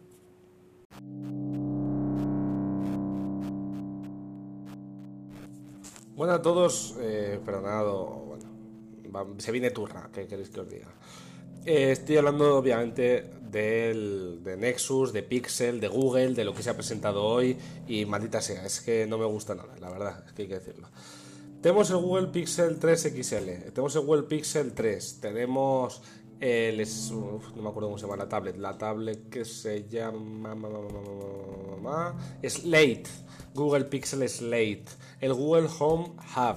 Bueno 6.17 6.33
a 6.33 6.43
todos, 6.43 6.97
eh, 6.99 7.39
perdonado, 7.45 8.25
bueno, 9.13 9.37
se 9.39 9.53
viene 9.53 9.71
turra, 9.71 10.11
¿qué 10.13 10.27
queréis 10.27 10.51
que 10.51 10.59
os 10.59 10.69
diga? 10.69 10.89
Eh, 11.65 11.93
estoy 11.93 12.17
hablando 12.17 12.57
obviamente 12.57 13.31
del, 13.41 14.41
de 14.43 14.57
Nexus, 14.57 15.13
de 15.13 15.23
Pixel, 15.23 15.79
de 15.79 15.87
Google, 15.87 16.35
de 16.35 16.45
lo 16.45 16.53
que 16.53 16.65
se 16.65 16.71
ha 16.71 16.75
presentado 16.75 17.23
hoy 17.23 17.57
y 17.87 18.05
maldita 18.05 18.41
sea, 18.41 18.67
es 18.67 18.81
que 18.81 19.07
no 19.07 19.17
me 19.17 19.27
gusta 19.27 19.55
nada, 19.55 19.77
la 19.79 19.91
verdad, 19.91 20.25
es 20.27 20.33
que 20.33 20.43
hay 20.43 20.49
que 20.49 20.55
decirlo. 20.55 20.89
Tenemos 21.65 21.89
el 21.89 21.97
Google 21.97 22.27
Pixel 22.27 22.79
3 22.79 23.15
XL, 23.17 23.73
tenemos 23.73 23.97
el 23.97 24.03
Google 24.03 24.25
Pixel 24.25 24.75
3, 24.75 25.21
tenemos 25.23 26.03
el. 26.39 26.77
no 26.77 27.63
me 27.63 27.69
acuerdo 27.71 27.89
cómo 27.89 27.97
se 27.97 28.05
llama 28.05 28.19
la 28.19 28.29
tablet. 28.29 28.59
La 28.59 28.77
tablet 28.77 29.31
que 29.31 29.47
se 29.47 29.89
llama. 29.89 30.55
Slate. 32.47 33.05
Google 33.55 33.87
Pixel 33.87 34.29
Slate. 34.29 34.85
El 35.23 35.33
Google 35.33 35.71
Home 35.79 36.13
Hub. 36.37 36.57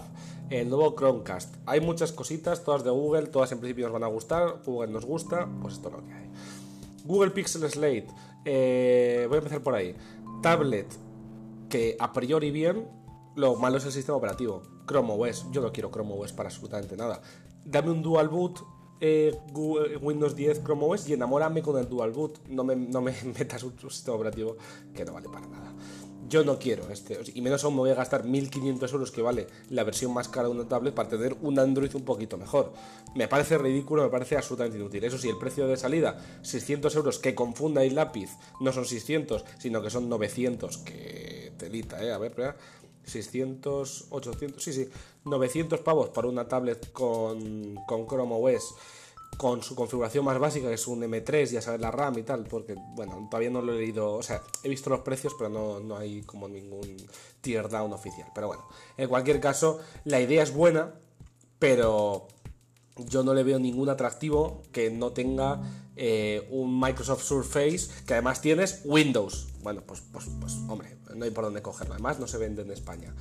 El 0.50 0.68
nuevo 0.68 0.94
Chromecast. 0.94 1.56
Hay 1.66 1.80
muchas 1.80 2.12
cositas, 2.12 2.66
todas 2.66 2.84
de 2.84 2.90
Google, 2.90 3.28
todas 3.28 3.50
en 3.54 3.60
principio 3.62 3.86
nos 3.86 3.94
van 3.94 4.04
a 4.04 4.08
gustar. 4.08 4.62
Google 4.66 4.92
nos 4.92 5.06
gusta, 5.06 5.48
pues 5.62 5.76
esto 5.76 5.88
es 5.88 5.96
lo 5.96 6.06
que 6.06 6.14
hay. 6.14 6.30
Google 7.06 7.32
Pixel 7.32 7.62
Slate. 7.72 8.08
Eh, 8.44 9.26
voy 9.30 9.36
a 9.36 9.38
empezar 9.38 9.62
por 9.62 9.74
ahí. 9.74 9.96
Tablet 10.42 10.88
que 11.70 11.96
a 11.98 12.12
priori 12.12 12.52
bien, 12.52 12.90
lo 13.38 13.56
malo 13.56 13.78
es 13.78 13.86
el 13.86 13.94
sistema 13.94 14.18
operativo. 14.18 14.64
Chrome 14.88 15.14
OS. 15.14 15.46
Yo 15.52 15.62
no 15.62 15.72
quiero 15.72 15.92
Chrome 15.92 16.14
OS 16.14 16.34
para 16.34 16.50
absolutamente 16.50 16.96
nada. 16.98 17.22
Dame 17.66 17.92
un 17.92 18.02
dual 18.02 18.30
boot 18.30 18.60
eh, 19.00 19.38
Windows 20.02 20.36
10 20.36 20.64
Chrome 20.64 20.86
OS 20.86 21.08
y 21.10 21.14
enamórame 21.14 21.62
con 21.62 21.78
el 21.78 21.88
dual 21.88 22.12
boot. 22.12 22.40
No 22.48 22.64
me, 22.64 22.76
no 22.76 23.02
me 23.02 23.14
metas 23.38 23.64
un 23.64 23.78
sistema 23.90 24.16
operativo 24.16 24.58
que 24.94 25.06
no 25.06 25.14
vale 25.14 25.30
para 25.30 25.48
nada. 25.48 25.74
Yo 26.30 26.44
no 26.44 26.60
quiero 26.60 26.92
este, 26.92 27.18
y 27.36 27.42
menos 27.42 27.64
aún 27.64 27.76
me 27.76 27.80
voy 27.80 27.92
a 27.92 27.96
gastar 27.96 28.26
1500 28.26 28.92
euros 28.92 29.12
que 29.12 29.22
vale 29.22 29.48
la 29.70 29.86
versión 29.86 30.14
más 30.14 30.28
cara 30.28 30.50
de 30.50 30.56
una 30.56 30.68
tablet 30.68 30.94
para 30.94 31.08
tener 31.08 31.38
un 31.42 31.58
Android 31.58 31.96
un 31.96 32.04
poquito 32.04 32.38
mejor. 32.38 32.74
Me 33.16 33.30
parece 33.30 33.58
ridículo, 33.58 34.04
me 34.04 34.10
parece 34.10 34.36
absolutamente 34.36 34.78
inútil. 34.78 35.06
Eso 35.06 35.18
sí, 35.18 35.30
el 35.30 35.38
precio 35.38 35.68
de 35.68 35.78
salida, 35.78 36.20
600 36.42 36.94
euros, 36.98 37.20
que 37.20 37.34
confunda 37.34 37.82
el 37.82 37.96
lápiz, 37.96 38.32
no 38.60 38.74
son 38.74 38.84
600, 38.84 39.46
sino 39.58 39.82
que 39.82 39.90
son 39.90 40.10
900, 40.10 40.80
que 40.80 41.54
telita, 41.58 42.04
eh, 42.04 42.12
a 42.12 42.18
ver, 42.18 42.32
espera. 42.32 42.58
600, 43.08 44.08
800, 44.10 44.64
sí, 44.64 44.74
sí, 44.74 44.90
900 45.26 45.80
pavos 45.82 46.10
para 46.10 46.28
una 46.28 46.48
tablet 46.48 46.92
con, 46.92 47.76
con 47.88 48.08
Chrome 48.08 48.36
OS 48.36 48.76
con 49.36 49.62
su 49.62 49.76
configuración 49.76 50.26
más 50.26 50.40
básica, 50.40 50.68
que 50.68 50.74
es 50.74 50.88
un 50.88 51.02
M3, 51.02 51.52
ya 51.52 51.62
sabes, 51.62 51.80
la 51.80 51.92
RAM 51.92 52.18
y 52.18 52.24
tal, 52.24 52.46
porque, 52.46 52.76
bueno, 52.96 53.28
todavía 53.30 53.52
no 53.52 53.62
lo 53.62 53.74
he 53.74 53.78
leído, 53.78 54.14
o 54.14 54.24
sea, 54.24 54.42
he 54.64 54.70
visto 54.70 54.90
los 54.90 55.02
precios, 55.02 55.36
pero 55.38 55.50
no, 55.50 55.80
no 55.80 55.98
hay 55.98 56.24
como 56.24 56.48
ningún 56.48 56.98
tear 57.42 57.70
down 57.70 57.94
oficial. 57.94 58.30
Pero 58.34 58.48
bueno, 58.48 58.68
en 58.98 59.08
cualquier 59.08 59.40
caso, 59.40 59.80
la 60.06 60.20
idea 60.20 60.42
es 60.42 60.54
buena, 60.54 60.96
pero 61.60 62.28
yo 62.98 63.24
no 63.24 63.36
le 63.36 63.44
veo 63.44 63.60
ningún 63.60 63.90
atractivo 63.90 64.64
que 64.72 64.90
no 64.90 65.12
tenga 65.12 65.62
eh, 65.96 66.48
un 66.50 66.80
Microsoft 66.80 67.24
Surface, 67.24 67.90
que 68.08 68.14
además 68.14 68.42
tienes 68.42 68.82
Windows. 68.86 69.50
Bueno, 69.62 69.84
pues, 69.86 70.02
pues, 70.12 70.26
pues, 70.40 70.54
hombre, 70.68 70.97
no 71.16 71.26
hay 71.26 71.32
por 71.32 71.44
dónde 71.44 71.62
cogerlo, 71.62 71.94
además 71.94 72.20
no 72.20 72.28
se 72.28 72.38
vende 72.38 72.62
en 72.62 72.72
España. 72.72 73.14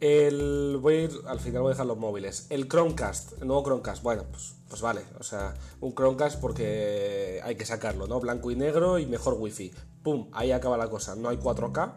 El, 0.00 0.78
voy 0.80 0.94
a 0.94 1.02
ir, 1.02 1.12
al 1.26 1.40
final 1.40 1.62
voy 1.62 1.70
a 1.70 1.74
dejar 1.74 1.86
los 1.86 1.96
móviles. 1.96 2.46
El 2.50 2.68
Chromecast, 2.68 3.40
el 3.40 3.46
nuevo 3.46 3.62
Chromecast, 3.64 4.02
bueno, 4.02 4.24
pues, 4.30 4.54
pues 4.68 4.82
vale, 4.82 5.02
o 5.18 5.22
sea, 5.22 5.54
un 5.80 5.94
Chromecast 5.94 6.40
porque 6.40 7.40
hay 7.42 7.56
que 7.56 7.64
sacarlo, 7.64 8.06
¿no? 8.06 8.20
Blanco 8.20 8.50
y 8.50 8.56
negro 8.56 8.98
y 8.98 9.06
mejor 9.06 9.34
wifi. 9.38 9.72
¡Pum! 10.02 10.28
Ahí 10.32 10.52
acaba 10.52 10.76
la 10.76 10.90
cosa. 10.90 11.14
No 11.16 11.30
hay 11.30 11.38
4K 11.38 11.94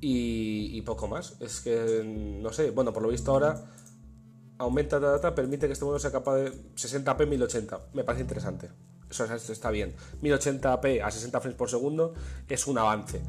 y, 0.00 0.70
y 0.72 0.82
poco 0.82 1.08
más. 1.08 1.36
Es 1.40 1.60
que, 1.60 2.02
no 2.04 2.52
sé, 2.52 2.70
bueno, 2.70 2.92
por 2.92 3.02
lo 3.02 3.10
visto 3.10 3.30
ahora 3.32 3.62
aumenta 4.60 5.00
la 5.00 5.12
data, 5.12 5.34
permite 5.34 5.66
que 5.66 5.72
este 5.72 5.84
modelo 5.84 5.98
sea 5.98 6.12
capaz 6.12 6.36
de 6.36 6.52
60p 6.52 7.26
1080. 7.26 7.80
Me 7.94 8.04
parece 8.04 8.22
interesante. 8.22 8.70
Eso 9.08 9.24
está 9.24 9.70
bien. 9.70 9.96
1080p 10.22 11.02
a 11.02 11.10
60 11.10 11.40
frames 11.40 11.58
por 11.58 11.70
segundo 11.70 12.14
es 12.48 12.66
un 12.66 12.78
avance. 12.78 13.22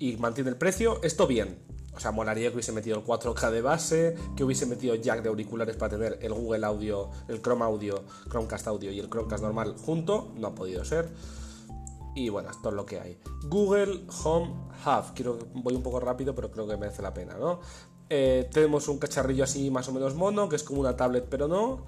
Y 0.00 0.16
mantiene 0.16 0.48
el 0.48 0.56
precio. 0.56 0.98
Esto 1.02 1.26
bien. 1.26 1.58
O 1.94 2.00
sea, 2.00 2.10
molaría 2.10 2.48
que 2.48 2.54
hubiese 2.54 2.72
metido 2.72 2.96
el 2.96 3.04
4K 3.04 3.50
de 3.50 3.60
base, 3.60 4.14
que 4.34 4.42
hubiese 4.42 4.64
metido 4.64 4.94
jack 4.94 5.22
de 5.22 5.28
auriculares 5.28 5.76
para 5.76 5.90
tener 5.90 6.18
el 6.22 6.32
Google 6.32 6.64
Audio, 6.64 7.10
el 7.28 7.42
Chrome 7.42 7.64
Audio, 7.64 8.04
Chromecast 8.30 8.66
Audio 8.68 8.90
y 8.90 8.98
el 8.98 9.10
Chromecast 9.10 9.42
normal 9.42 9.76
junto. 9.76 10.32
No 10.36 10.48
ha 10.48 10.54
podido 10.54 10.84
ser. 10.86 11.10
Y 12.14 12.30
bueno, 12.30 12.50
esto 12.50 12.70
es 12.70 12.74
lo 12.74 12.86
que 12.86 12.98
hay. 12.98 13.20
Google 13.44 14.06
Home 14.24 14.54
Hub. 14.86 15.14
Quiero, 15.14 15.38
voy 15.52 15.74
un 15.74 15.82
poco 15.82 16.00
rápido, 16.00 16.34
pero 16.34 16.50
creo 16.50 16.66
que 16.66 16.78
merece 16.78 17.02
la 17.02 17.12
pena, 17.12 17.34
¿no? 17.34 17.60
Eh, 18.08 18.48
tenemos 18.50 18.88
un 18.88 18.98
cacharrillo 18.98 19.44
así 19.44 19.70
más 19.70 19.86
o 19.88 19.92
menos 19.92 20.14
mono, 20.14 20.48
que 20.48 20.56
es 20.56 20.64
como 20.64 20.80
una 20.80 20.96
tablet, 20.96 21.26
pero 21.28 21.46
no. 21.46 21.84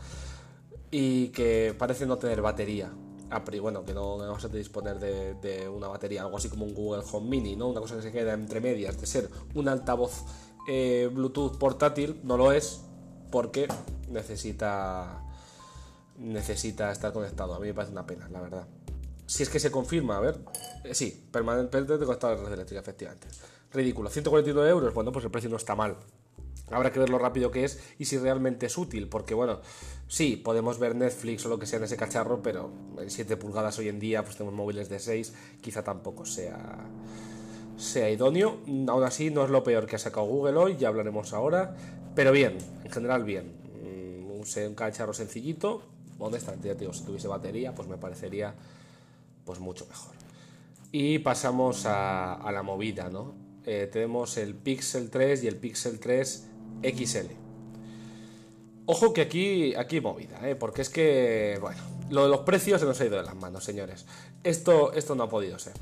Y 0.90 1.28
que 1.28 1.74
parece 1.78 2.04
no 2.04 2.18
tener 2.18 2.42
batería 2.42 2.92
bueno, 3.60 3.84
que 3.84 3.94
no 3.94 4.18
vamos 4.18 4.44
a 4.44 4.48
disponer 4.48 4.98
de, 4.98 5.68
una 5.68 5.88
batería, 5.88 6.22
algo 6.22 6.36
así 6.36 6.48
como 6.48 6.64
un 6.64 6.74
Google 6.74 7.02
Home 7.12 7.28
Mini, 7.28 7.56
¿no? 7.56 7.68
Una 7.68 7.80
cosa 7.80 7.96
que 7.96 8.02
se 8.02 8.12
queda 8.12 8.32
entre 8.34 8.60
medias 8.60 9.00
de 9.00 9.06
ser 9.06 9.28
un 9.54 9.68
altavoz 9.68 10.24
eh, 10.68 11.08
Bluetooth 11.12 11.58
portátil, 11.58 12.20
no 12.22 12.36
lo 12.36 12.52
es 12.52 12.80
porque 13.30 13.68
necesita 14.08 15.22
necesita 16.18 16.92
estar 16.92 17.12
conectado. 17.12 17.54
A 17.54 17.58
mí 17.58 17.68
me 17.68 17.74
parece 17.74 17.92
una 17.92 18.06
pena, 18.06 18.28
la 18.28 18.40
verdad. 18.40 18.66
Si 19.26 19.42
es 19.42 19.48
que 19.48 19.58
se 19.58 19.70
confirma, 19.70 20.16
a 20.16 20.20
ver, 20.20 20.38
eh, 20.84 20.94
sí, 20.94 21.26
permanentemente 21.30 22.04
conectado 22.04 22.34
a 22.34 22.36
la 22.36 22.42
red 22.44 22.52
eléctrica, 22.52 22.80
efectivamente. 22.80 23.28
Ridículo, 23.72 24.10
149 24.10 24.68
euros, 24.70 24.94
bueno, 24.94 25.12
pues 25.12 25.24
el 25.24 25.30
precio 25.30 25.48
no 25.48 25.56
está 25.56 25.74
mal. 25.74 25.96
Habrá 26.72 26.90
que 26.90 26.98
ver 26.98 27.10
lo 27.10 27.18
rápido 27.18 27.50
que 27.50 27.64
es 27.64 27.80
y 27.98 28.06
si 28.06 28.18
realmente 28.18 28.66
es 28.66 28.78
útil, 28.78 29.08
porque 29.08 29.34
bueno, 29.34 29.60
sí, 30.08 30.36
podemos 30.36 30.78
ver 30.78 30.96
Netflix 30.96 31.44
o 31.44 31.50
lo 31.50 31.58
que 31.58 31.66
sea 31.66 31.78
en 31.78 31.84
ese 31.84 31.96
cacharro, 31.96 32.42
pero 32.42 32.70
en 32.98 33.10
7 33.10 33.36
pulgadas 33.36 33.78
hoy 33.78 33.88
en 33.88 33.98
día, 33.98 34.24
pues 34.24 34.36
tenemos 34.36 34.54
móviles 34.54 34.88
de 34.88 34.98
6, 34.98 35.34
quizá 35.60 35.84
tampoco 35.84 36.24
sea, 36.24 36.78
sea 37.76 38.08
idóneo. 38.08 38.58
Aún 38.88 39.04
así, 39.04 39.30
no 39.30 39.44
es 39.44 39.50
lo 39.50 39.62
peor 39.62 39.86
que 39.86 39.96
ha 39.96 39.98
sacado 39.98 40.26
Google 40.26 40.56
hoy, 40.56 40.76
ya 40.78 40.88
hablaremos 40.88 41.34
ahora, 41.34 41.76
pero 42.14 42.32
bien, 42.32 42.56
en 42.84 42.90
general 42.90 43.24
bien. 43.24 43.52
Mm, 43.82 44.30
un, 44.30 44.68
un 44.68 44.74
cacharro 44.74 45.12
sencillito, 45.12 45.82
honestamente, 46.18 46.68
ya 46.68 46.74
te 46.74 46.80
digo, 46.80 46.94
si 46.94 47.04
tuviese 47.04 47.28
batería, 47.28 47.74
pues 47.74 47.86
me 47.86 47.98
parecería 47.98 48.54
pues 49.44 49.60
mucho 49.60 49.86
mejor. 49.86 50.14
Y 50.90 51.18
pasamos 51.18 51.84
a 51.86 52.50
la 52.52 52.62
movida, 52.62 53.10
¿no? 53.10 53.41
Eh, 53.64 53.88
tenemos 53.90 54.36
el 54.36 54.54
Pixel 54.54 55.10
3 55.10 55.44
y 55.44 55.46
el 55.46 55.56
Pixel 55.56 56.00
3 56.00 56.46
XL. 56.82 57.42
Ojo 58.86 59.12
que 59.12 59.20
aquí, 59.20 59.74
aquí 59.76 60.00
movida, 60.00 60.40
¿eh? 60.48 60.56
porque 60.56 60.82
es 60.82 60.90
que, 60.90 61.56
bueno, 61.60 61.80
lo 62.10 62.24
de 62.24 62.28
los 62.28 62.40
precios 62.40 62.80
se 62.80 62.86
nos 62.86 63.00
ha 63.00 63.06
ido 63.06 63.16
de 63.16 63.22
las 63.22 63.36
manos, 63.36 63.62
señores. 63.62 64.06
Esto, 64.42 64.92
esto 64.92 65.14
no 65.14 65.22
ha 65.22 65.28
podido 65.28 65.58
ser. 65.58 65.74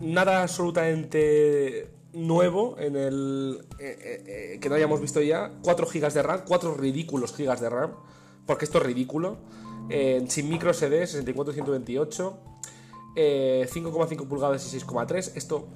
Nada 0.00 0.42
absolutamente 0.42 1.90
nuevo 2.12 2.76
en 2.78 2.96
el 2.96 3.60
eh, 3.78 4.24
eh, 4.26 4.58
que 4.60 4.68
no 4.68 4.74
hayamos 4.74 5.00
visto 5.00 5.22
ya. 5.22 5.52
4 5.62 5.86
GB 5.86 6.12
de 6.12 6.22
RAM, 6.22 6.42
4 6.46 6.74
ridículos 6.74 7.36
GB 7.36 7.60
de 7.60 7.70
RAM, 7.70 7.92
porque 8.44 8.64
esto 8.64 8.78
es 8.78 8.84
ridículo. 8.84 9.38
sin 10.26 10.48
micro 10.48 10.74
SD, 10.74 11.04
64-128, 11.04 12.36
5,5 13.14 14.26
pulgadas 14.26 14.74
y 14.74 14.78
6,3. 14.78 15.32
Esto 15.36 15.68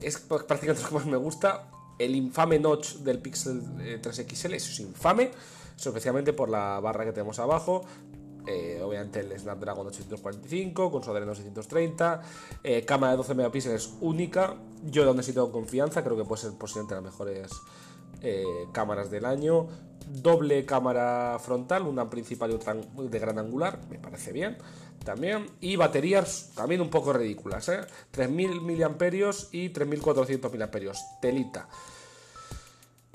es 0.00 0.18
prácticamente 0.18 0.82
lo 0.82 0.88
que 0.88 0.94
más 0.94 1.06
me 1.06 1.16
gusta 1.16 1.70
el 1.98 2.14
infame 2.14 2.58
notch 2.58 2.96
del 2.98 3.18
Pixel 3.18 3.60
3XL, 4.00 4.52
eh, 4.52 4.56
eso 4.56 4.70
es 4.70 4.80
infame, 4.80 5.30
especialmente 5.76 6.32
por 6.32 6.48
la 6.48 6.80
barra 6.80 7.04
que 7.04 7.12
tenemos 7.12 7.38
abajo. 7.38 7.82
Eh, 8.46 8.80
obviamente 8.82 9.20
el 9.20 9.38
Snapdragon 9.38 9.86
845 9.88 10.90
con 10.90 11.02
su 11.02 11.10
Adreno 11.10 11.34
630, 11.34 12.22
eh, 12.64 12.82
cámara 12.86 13.12
de 13.12 13.18
12 13.18 13.34
megapíxeles 13.34 13.92
única. 14.00 14.56
Yo 14.84 15.04
donde 15.04 15.22
sí 15.22 15.32
tengo 15.32 15.52
confianza, 15.52 16.02
creo 16.02 16.16
que 16.16 16.24
puede 16.24 16.42
ser 16.42 16.52
posiblemente 16.52 16.94
las 16.94 17.04
mejores 17.04 17.50
cámaras 18.72 19.12
del 19.12 19.24
año. 19.24 19.68
Doble 20.10 20.64
cámara 20.64 21.38
frontal, 21.40 21.82
una 21.82 22.08
principal 22.08 22.50
y 22.50 22.54
otra 22.54 22.74
de 22.74 23.18
gran 23.18 23.38
angular, 23.38 23.80
me 23.90 23.98
parece 23.98 24.32
bien 24.32 24.58
también. 25.04 25.46
Y 25.60 25.76
baterías 25.76 26.52
también 26.54 26.80
un 26.80 26.90
poco 26.90 27.12
ridículas, 27.12 27.68
¿eh? 27.68 27.80
3000 28.10 28.60
mAh 28.60 29.34
y 29.52 29.70
3400 29.70 30.52
mAh. 30.54 30.68
Telita. 31.20 31.68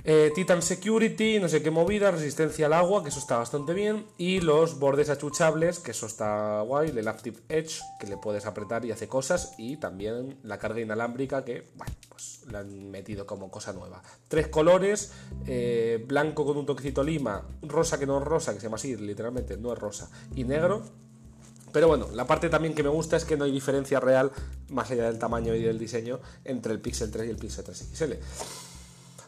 Eh, 0.06 0.32
Titan 0.34 0.60
Security, 0.60 1.40
no 1.40 1.48
sé 1.48 1.62
qué 1.62 1.70
movida, 1.70 2.10
resistencia 2.10 2.66
al 2.66 2.74
agua, 2.74 3.02
que 3.02 3.08
eso 3.08 3.18
está 3.18 3.38
bastante 3.38 3.72
bien. 3.72 4.04
Y 4.18 4.40
los 4.40 4.78
bordes 4.78 5.08
achuchables, 5.08 5.78
que 5.78 5.92
eso 5.92 6.06
está 6.06 6.60
guay. 6.60 6.90
El 6.90 7.08
Active 7.08 7.40
Edge, 7.48 7.80
que 7.98 8.06
le 8.06 8.18
puedes 8.18 8.44
apretar 8.44 8.84
y 8.84 8.92
hace 8.92 9.08
cosas. 9.08 9.54
Y 9.56 9.78
también 9.78 10.38
la 10.42 10.58
carga 10.58 10.80
inalámbrica, 10.80 11.42
que, 11.42 11.70
bueno, 11.74 11.94
pues 12.10 12.42
la 12.50 12.58
han 12.60 12.90
metido 12.90 13.26
como 13.26 13.50
cosa 13.50 13.72
nueva. 13.72 14.02
Tres 14.28 14.48
colores: 14.48 15.12
eh, 15.46 16.04
blanco 16.06 16.44
con 16.44 16.58
un 16.58 16.66
toquecito 16.66 17.02
lima, 17.02 17.42
rosa 17.62 17.98
que 17.98 18.06
no 18.06 18.18
es 18.18 18.24
rosa, 18.24 18.52
que 18.52 18.60
se 18.60 18.66
llama 18.66 18.76
así, 18.76 18.94
literalmente, 18.96 19.56
no 19.56 19.72
es 19.72 19.78
rosa, 19.78 20.10
y 20.34 20.44
negro. 20.44 20.82
Pero 21.72 21.88
bueno, 21.88 22.08
la 22.12 22.26
parte 22.26 22.50
también 22.50 22.74
que 22.74 22.84
me 22.84 22.88
gusta 22.88 23.16
es 23.16 23.24
que 23.24 23.36
no 23.36 23.44
hay 23.44 23.50
diferencia 23.50 23.98
real, 23.98 24.30
más 24.68 24.90
allá 24.90 25.06
del 25.06 25.18
tamaño 25.18 25.54
y 25.56 25.62
del 25.62 25.78
diseño, 25.78 26.20
entre 26.44 26.72
el 26.72 26.80
Pixel 26.80 27.10
3 27.10 27.26
y 27.26 27.30
el 27.30 27.36
Pixel 27.36 27.64
3 27.64 27.88
XL. 27.92 28.12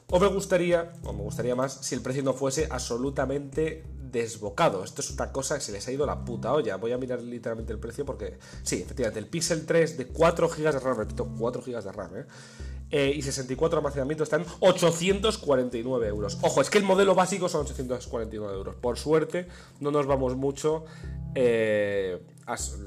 O 0.09 0.21
me 0.21 0.29
gustaría, 0.29 0.93
o 1.03 1.13
me 1.13 1.23
gustaría 1.23 1.57
más, 1.57 1.79
si 1.83 1.95
el 1.95 2.01
precio 2.01 2.23
no 2.23 2.33
fuese 2.33 2.69
absolutamente 2.71 3.85
desbocado. 4.13 4.85
Esto 4.85 5.03
es 5.03 5.11
otra 5.11 5.33
cosa 5.33 5.57
que 5.57 5.61
se 5.61 5.73
les 5.73 5.87
ha 5.89 5.93
ido 5.93 6.07
la 6.07 6.25
puta 6.25 6.53
olla. 6.53 6.77
Voy 6.77 6.93
a 6.93 6.99
mirar 6.99 7.21
literalmente 7.23 7.73
el 7.73 7.79
precio 7.79 8.05
porque, 8.05 8.39
sí, 8.63 8.83
efectivamente, 8.83 9.19
el 9.19 9.27
Pixel 9.27 9.67
3 9.67 9.99
de 9.99 10.07
4 10.07 10.49
GB 10.49 10.73
de 10.73 10.81
RAM, 10.81 10.97
repito, 10.97 11.29
4 11.39 11.63
GB 11.63 11.83
de 11.83 11.93
RAM, 11.93 12.17
¿eh? 12.17 12.27
Eh, 12.89 13.13
y 13.17 13.21
64 13.21 13.79
almacenamiento 13.79 14.23
están 14.23 14.47
849 14.61 16.07
euros. 16.07 16.39
Ojo, 16.43 16.61
es 16.61 16.71
que 16.71 16.79
el 16.79 16.85
modelo 16.85 17.17
básico 17.17 17.49
son 17.49 17.63
849 17.63 18.55
euros. 18.57 18.77
Por 18.77 18.97
suerte, 18.97 19.49
no 19.81 19.91
nos 19.91 20.07
vamos 20.07 20.37
mucho. 20.37 20.85
Eh, 21.35 22.23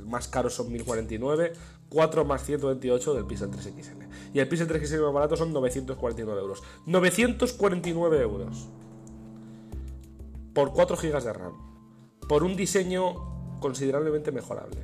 más 0.06 0.30
caros 0.30 0.54
son 0.54 0.72
1049. 0.72 1.52
4 1.90 2.26
más 2.26 2.44
128 2.46 3.14
del 3.14 3.26
Pixel 3.26 3.50
3 3.50 3.64
XL. 3.64 4.04
Y 4.34 4.40
el 4.40 4.48
Pixel 4.48 4.68
3 4.68 4.90
XL 4.90 5.02
más 5.02 5.14
barato 5.14 5.36
son 5.36 5.52
949 5.54 6.42
euros. 6.42 6.64
949 6.86 8.22
euros. 8.22 8.68
Por 10.54 10.74
4 10.74 10.98
GB 10.98 11.24
de 11.24 11.34
RAM. 11.34 11.54
Por 12.28 12.44
un 12.44 12.56
diseño 12.56 13.60
considerablemente 13.60 14.32
mejorable. 14.32 14.84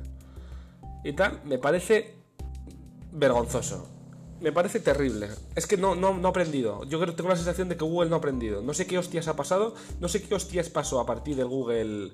Y 1.04 1.12
tal, 1.12 1.40
me 1.44 1.58
parece 1.58 2.16
vergonzoso 3.12 3.95
me 4.40 4.52
parece 4.52 4.80
terrible. 4.80 5.28
Es 5.54 5.66
que 5.66 5.76
no, 5.76 5.94
no, 5.94 6.14
no 6.14 6.28
ha 6.28 6.30
aprendido. 6.30 6.84
Yo 6.84 7.00
creo, 7.00 7.14
tengo 7.14 7.30
la 7.30 7.36
sensación 7.36 7.68
de 7.68 7.76
que 7.76 7.84
Google 7.84 8.10
no 8.10 8.16
ha 8.16 8.18
aprendido. 8.18 8.62
No 8.62 8.74
sé 8.74 8.86
qué 8.86 8.98
hostias 8.98 9.28
ha 9.28 9.36
pasado. 9.36 9.74
No 10.00 10.08
sé 10.08 10.22
qué 10.22 10.34
hostias 10.34 10.68
pasó 10.68 11.00
a 11.00 11.06
partir 11.06 11.36
de 11.36 11.44
Google 11.44 12.12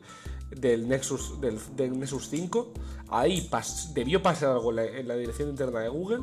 del 0.51 0.89
Nexus, 0.89 1.41
del, 1.41 1.59
Nexus 1.99 2.29
5. 2.29 2.73
Ahí 3.09 3.49
debió 3.95 4.23
pasar 4.23 4.51
algo 4.51 4.71
en 4.79 5.09
la, 5.09 5.17
dirección 5.17 5.49
interna 5.49 5.81
de 5.81 5.89
Google. 5.89 6.23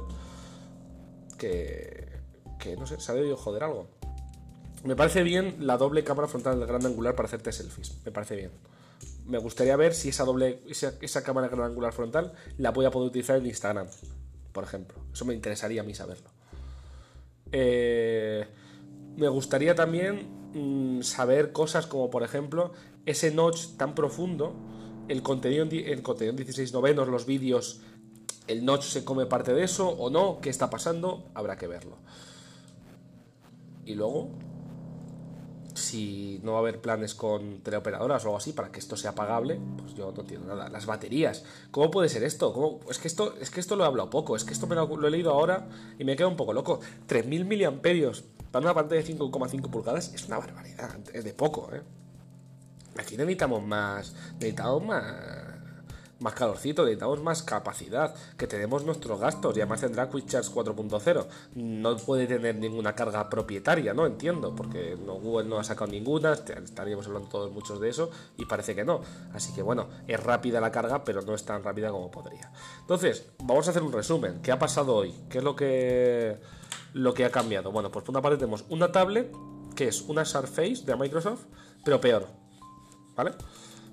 Que, 1.38 2.08
que 2.60 2.78
no 2.78 2.86
sé, 2.86 3.00
se 3.00 3.12
ha 3.12 3.16
debido 3.16 3.36
joder 3.36 3.64
algo. 3.64 3.88
Me 4.84 4.96
parece 4.96 5.24
bien 5.24 5.58
la 5.60 5.78
doble 5.78 6.06
cámara 6.06 6.30
frontal 6.30 6.58
del 6.58 6.68
gran 6.68 6.86
angular 6.86 7.16
para 7.16 7.28
hacerte 7.28 7.52
selfies. 7.52 7.98
Me 8.06 8.12
parece 8.12 8.38
bien. 8.38 8.52
Me 9.26 9.38
gustaría 9.38 9.76
ver 9.76 9.94
si 9.94 10.10
esa 10.10 10.24
doble 10.24 10.62
esa, 10.68 10.94
esa 11.02 11.24
cámara 11.24 11.50
gran 11.50 11.66
angular 11.66 11.94
frontal 11.94 12.34
la 12.58 12.72
voy 12.72 12.86
a 12.86 12.92
poder 12.92 13.10
utilizar 13.10 13.38
en 13.38 13.46
Instagram 13.46 13.88
por 14.52 14.64
ejemplo. 14.64 14.98
Eso 15.14 15.26
me 15.26 15.34
interesaría 15.34 15.82
a 15.82 15.84
mí 15.84 15.94
saberlo. 15.94 16.30
Eh, 17.52 18.46
me 19.18 19.28
gustaría 19.28 19.76
también 19.76 20.28
mm, 20.54 21.02
saber 21.02 21.52
cosas 21.52 21.88
como, 21.88 22.10
por 22.10 22.24
ejemplo, 22.24 22.72
ese 23.06 23.32
notch 23.32 23.76
tan 23.78 23.96
profundo, 23.96 24.54
el 25.08 25.24
contenido, 25.24 25.64
en, 25.64 25.74
el 25.74 26.02
contenido 26.02 26.32
en 26.32 26.38
16 26.38 26.74
novenos, 26.74 27.08
los 27.08 27.26
vídeos, 27.26 27.82
el 28.48 28.66
notch 28.66 28.84
se 28.84 29.04
come 29.04 29.26
parte 29.26 29.54
de 29.54 29.64
eso 29.64 29.90
o 29.90 30.10
no, 30.10 30.40
qué 30.42 30.50
está 30.50 30.70
pasando, 30.70 31.30
habrá 31.34 31.58
que 31.58 31.68
verlo. 31.68 31.98
Y 33.86 33.96
luego, 33.96 34.30
si 35.80 36.40
no 36.44 36.54
va 36.54 36.60
a 36.60 36.62
haber 36.62 36.82
planes 36.82 37.16
con 37.16 37.62
teleoperadoras 37.62 38.24
o 38.24 38.28
algo 38.28 38.38
así 38.38 38.54
para 38.54 38.72
que 38.72 38.80
esto 38.80 38.96
sea 38.96 39.16
pagable, 39.16 39.60
pues 39.78 39.96
yo 39.96 40.12
no 40.12 40.22
entiendo 40.22 40.48
nada. 40.48 40.70
Las 40.70 40.86
baterías, 40.86 41.44
¿cómo 41.72 41.90
puede 41.90 42.10
ser 42.10 42.24
esto? 42.24 42.54
¿Cómo? 42.54 42.80
Es, 42.90 43.00
que 43.00 43.08
esto 43.08 43.36
es 43.40 43.50
que 43.50 43.60
esto 43.60 43.76
lo 43.76 43.84
he 43.84 43.88
hablado 43.88 44.10
poco, 44.10 44.36
es 44.36 44.44
que 44.44 44.54
esto 44.54 44.68
lo 44.68 45.08
he 45.08 45.12
leído 45.12 45.32
ahora 45.32 45.68
y 45.98 46.04
me 46.04 46.14
he 46.14 46.16
quedado 46.16 46.32
un 46.32 46.38
poco 46.38 46.54
loco. 46.54 46.80
3.000 47.08 47.46
miliamperios 47.46 48.24
para 48.52 48.66
una 48.66 48.74
pantalla 48.74 49.02
de 49.02 49.16
5,5 49.16 49.70
pulgadas 49.70 50.14
es 50.14 50.26
una 50.26 50.38
barbaridad, 50.40 50.98
es 51.14 51.24
de 51.24 51.34
poco, 51.34 51.70
¿eh? 51.74 51.82
Aquí 52.98 53.16
necesitamos 53.16 53.64
más, 53.64 54.14
necesitamos 54.34 54.84
más 54.84 55.49
más 56.20 56.34
calorcito, 56.34 56.84
necesitamos 56.84 57.22
más 57.22 57.44
capacidad, 57.44 58.14
que 58.38 58.48
tenemos 58.48 58.84
nuestros 58.84 59.20
gastos 59.20 59.56
y 59.56 59.62
además 59.62 59.82
tendrá 59.82 60.10
Quick 60.10 60.28
Charge 60.28 60.52
4.0. 60.52 61.26
No 61.56 61.98
puede 61.98 62.28
tener 62.28 62.56
ninguna 62.56 62.94
carga 62.94 63.30
propietaria, 63.30 63.94
¿no? 63.94 64.06
Entiendo, 64.06 64.56
porque 64.56 64.98
no, 65.06 65.16
Google 65.16 65.48
no 65.48 65.60
ha 65.60 65.64
sacado 65.64 65.92
ninguna, 65.92 66.34
estaríamos 66.34 67.08
hablando 67.08 67.30
todos 67.30 67.52
muchos 67.52 67.80
de 67.80 67.90
eso 67.90 68.10
y 68.38 68.46
parece 68.46 68.76
que 68.76 68.84
no. 68.84 69.02
Así 69.34 69.54
que 69.54 69.62
bueno, 69.62 69.88
es 70.08 70.22
rápida 70.22 70.60
la 70.60 70.72
carga, 70.72 71.04
pero 71.04 71.22
no 71.22 71.34
es 71.34 71.44
tan 71.46 71.64
rápida 71.64 71.90
como 71.92 72.12
podría. 72.12 72.52
Entonces, 72.82 73.32
vamos 73.44 73.68
a 73.68 73.72
hacer 73.72 73.84
un 73.84 73.92
resumen. 73.92 74.42
¿Qué 74.42 74.52
ha 74.52 74.60
pasado 74.60 74.96
hoy? 74.96 75.14
¿Qué 75.30 75.40
es 75.40 75.44
lo 75.44 75.56
que, 75.56 76.40
lo 76.94 77.14
que 77.14 77.26
ha 77.26 77.32
cambiado? 77.32 77.72
Bueno, 77.72 77.92
pues 77.92 78.04
por 78.04 78.12
una 78.12 78.22
parte 78.22 78.38
tenemos 78.38 78.66
una 78.70 78.92
tablet, 78.92 79.32
que 79.76 79.88
es 79.88 80.02
una 80.02 80.26
Surface 80.26 80.84
de 80.86 80.96
Microsoft, 80.96 81.46
pero 81.86 82.02
peor, 82.02 82.28
¿vale? 83.16 83.32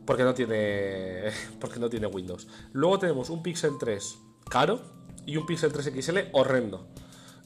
Porque 0.06 0.22
no 0.22 0.34
tiene 0.34 1.30
porque 1.60 1.80
no 1.80 1.90
tiene 1.90 2.06
Windows. 2.06 2.46
Luego 2.72 2.98
tenemos 2.98 3.30
un 3.30 3.42
Pixel 3.42 3.72
3 3.78 4.18
caro 4.48 4.80
y 5.26 5.36
un 5.36 5.46
Pixel 5.46 5.72
3 5.72 5.92
XL 5.94 6.18
horrendo. 6.32 6.86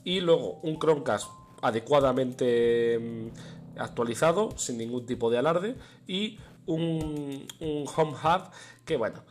Y 0.04 0.20
luego 0.20 0.60
un 0.62 0.78
Chromecast 0.78 1.28
adecuadamente 1.62 2.98
mm, 2.98 3.80
actualizado, 3.80 4.56
sin 4.56 4.78
ningún 4.78 5.06
tipo 5.06 5.30
de 5.30 5.38
alarde, 5.38 5.76
y 6.06 6.38
un, 6.66 7.46
un 7.60 7.84
Home 7.96 8.12
Hub 8.12 8.50
que, 8.84 8.96
bueno, 8.96 9.22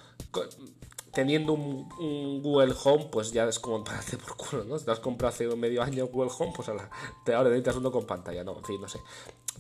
teniendo 1.14 1.54
un, 1.54 2.42
Google 2.42 2.74
Home, 2.84 3.08
pues 3.12 3.32
ya 3.32 3.46
es 3.48 3.60
como 3.60 3.84
para 3.84 4.02
por 4.02 4.38
culo, 4.38 4.64
¿no? 4.64 4.78
Si 4.78 4.86
te 4.86 4.92
has 4.92 5.00
comprado 5.00 5.34
hace 5.34 5.48
medio 5.56 5.82
año 5.84 6.08
Google 6.08 6.32
Home, 6.38 6.54
pues 6.56 6.70
ahora, 6.70 6.90
te, 7.26 7.34
ahora 7.34 7.50
necesitas 7.50 7.78
uno 7.78 7.92
con 7.92 8.06
pantalla, 8.06 8.44
¿no? 8.44 8.58
En 8.58 8.64
fin, 8.64 8.82
no 8.82 8.88
sé. 8.88 9.00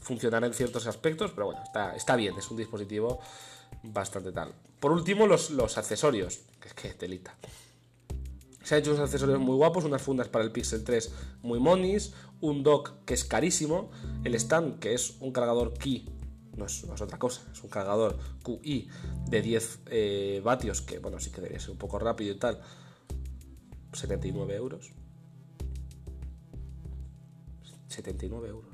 Funcionará 0.01 0.47
en 0.47 0.53
ciertos 0.53 0.87
aspectos, 0.87 1.31
pero 1.31 1.47
bueno, 1.47 1.61
está, 1.63 1.95
está 1.95 2.15
bien, 2.15 2.35
es 2.37 2.49
un 2.49 2.57
dispositivo 2.57 3.19
bastante 3.83 4.31
tal. 4.31 4.53
Por 4.79 4.91
último, 4.91 5.27
los, 5.27 5.51
los 5.51 5.77
accesorios, 5.77 6.41
que 6.59 6.67
es 6.69 6.73
que 6.73 6.89
telita. 6.93 7.35
Se 8.63 8.75
han 8.75 8.81
hecho 8.81 8.91
unos 8.91 9.03
accesorios 9.03 9.39
muy 9.39 9.55
guapos, 9.55 9.83
unas 9.83 10.01
fundas 10.01 10.27
para 10.27 10.43
el 10.43 10.51
Pixel 10.51 10.83
3 10.83 11.11
muy 11.41 11.59
monis, 11.59 12.13
un 12.41 12.63
dock 12.63 13.03
que 13.05 13.13
es 13.13 13.25
carísimo, 13.25 13.89
el 14.23 14.35
stand 14.35 14.79
que 14.79 14.93
es 14.93 15.15
un 15.21 15.31
cargador 15.31 15.73
Qi, 15.73 16.07
no 16.59 16.65
es, 16.65 16.83
otra 16.83 17.17
cosa, 17.17 17.41
es 17.51 17.63
un 17.63 17.69
cargador 17.69 18.19
QI 18.43 18.89
de 19.29 19.41
10 19.41 19.79
eh, 19.87 20.41
vatios, 20.43 20.81
que 20.81 20.99
bueno, 20.99 21.19
sí 21.19 21.31
que 21.31 21.37
debería 21.37 21.59
ser 21.59 21.71
un 21.71 21.77
poco 21.77 21.97
rápido 21.99 22.33
y 22.33 22.37
tal, 22.37 22.61
79 23.93 24.55
euros. 24.55 24.91
79 27.87 28.49
euros. 28.49 28.68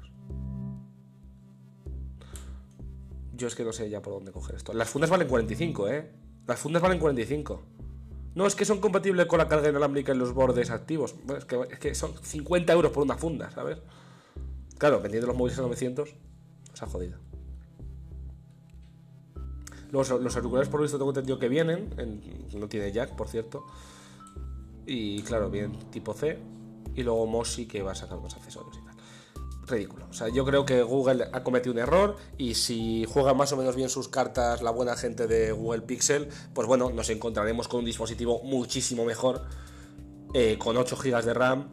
Yo 3.35 3.47
es 3.47 3.55
que 3.55 3.63
no 3.63 3.73
sé 3.73 3.89
ya 3.89 4.01
por 4.01 4.13
dónde 4.13 4.31
coger 4.31 4.55
esto. 4.55 4.73
Las 4.73 4.89
fundas 4.89 5.09
valen 5.09 5.27
45, 5.27 5.89
¿eh? 5.89 6.11
Las 6.47 6.59
fundas 6.59 6.81
valen 6.81 6.99
45. 6.99 7.61
No, 8.35 8.45
es 8.45 8.55
que 8.55 8.65
son 8.65 8.79
compatibles 8.79 9.25
con 9.27 9.39
la 9.39 9.47
carga 9.47 9.69
inalámbrica 9.69 10.11
en 10.11 10.19
los 10.19 10.33
bordes 10.33 10.69
activos. 10.69 11.15
es, 11.37 11.79
que, 11.79 11.95
son 11.95 12.13
50 12.21 12.73
euros 12.73 12.91
por 12.91 13.03
una 13.03 13.17
funda, 13.17 13.49
¿sabes? 13.51 13.77
Claro, 14.77 15.01
vendiendo 15.01 15.27
los 15.27 15.35
móviles 15.35 15.57
a 15.57 15.61
900, 15.61 16.15
se 16.73 16.85
ha 16.85 16.87
jodido. 16.87 17.17
Los, 19.91 20.09
los 20.09 20.35
auriculares, 20.35 20.69
por 20.69 20.81
lo 20.81 20.83
visto, 20.83 20.97
tengo 20.97 21.11
entendido 21.11 21.39
que 21.39 21.47
vienen. 21.47 21.89
no 22.53 22.67
tiene 22.67 22.91
jack, 22.91 23.15
por 23.15 23.27
cierto. 23.27 23.65
Y 24.85 25.21
claro, 25.23 25.49
vienen 25.49 25.73
tipo 25.91 26.13
C. 26.13 26.37
Y 26.93 27.03
luego 27.03 27.25
Moshi 27.25 27.65
que 27.65 27.81
va 27.81 27.91
a 27.91 27.95
sacar 27.95 28.19
más 28.19 28.35
accesorios 28.35 28.84
ridículo. 29.67 30.07
O 30.09 30.13
sea, 30.13 30.29
yo 30.29 30.45
creo 30.45 30.65
que 30.65 30.83
Google 30.83 31.27
ha 31.31 31.43
cometido 31.43 31.73
un 31.73 31.79
error 31.79 32.15
y 32.37 32.55
si 32.55 33.05
juega 33.05 33.33
más 33.33 33.51
o 33.51 33.57
menos 33.57 33.75
bien 33.75 33.89
sus 33.89 34.07
cartas 34.07 34.61
la 34.61 34.71
buena 34.71 34.95
gente 34.95 35.27
de 35.27 35.51
Google 35.51 35.81
Pixel, 35.81 36.29
pues 36.53 36.67
bueno, 36.67 36.91
nos 36.91 37.09
encontraremos 37.09 37.67
con 37.67 37.79
un 37.79 37.85
dispositivo 37.85 38.41
muchísimo 38.43 39.05
mejor, 39.05 39.43
eh, 40.33 40.57
con 40.57 40.77
8 40.77 40.97
GB 40.97 41.23
de 41.23 41.33
RAM, 41.33 41.71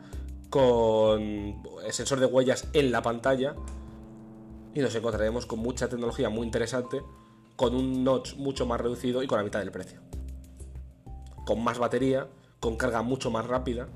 con 0.50 1.62
el 1.84 1.92
sensor 1.92 2.20
de 2.20 2.26
huellas 2.26 2.68
en 2.72 2.92
la 2.92 3.02
pantalla 3.02 3.54
y 4.74 4.80
nos 4.80 4.94
encontraremos 4.94 5.46
con 5.46 5.58
mucha 5.58 5.88
tecnología 5.88 6.28
muy 6.28 6.46
interesante, 6.46 7.02
con 7.56 7.74
un 7.74 8.04
notch 8.04 8.36
mucho 8.36 8.66
más 8.66 8.80
reducido 8.80 9.22
y 9.22 9.26
con 9.26 9.38
la 9.38 9.44
mitad 9.44 9.60
del 9.60 9.70
precio. 9.70 10.00
Con 11.44 11.62
más 11.62 11.78
batería, 11.78 12.28
con 12.60 12.76
carga 12.76 13.02
mucho 13.02 13.30
más 13.30 13.46
rápida. 13.46 13.88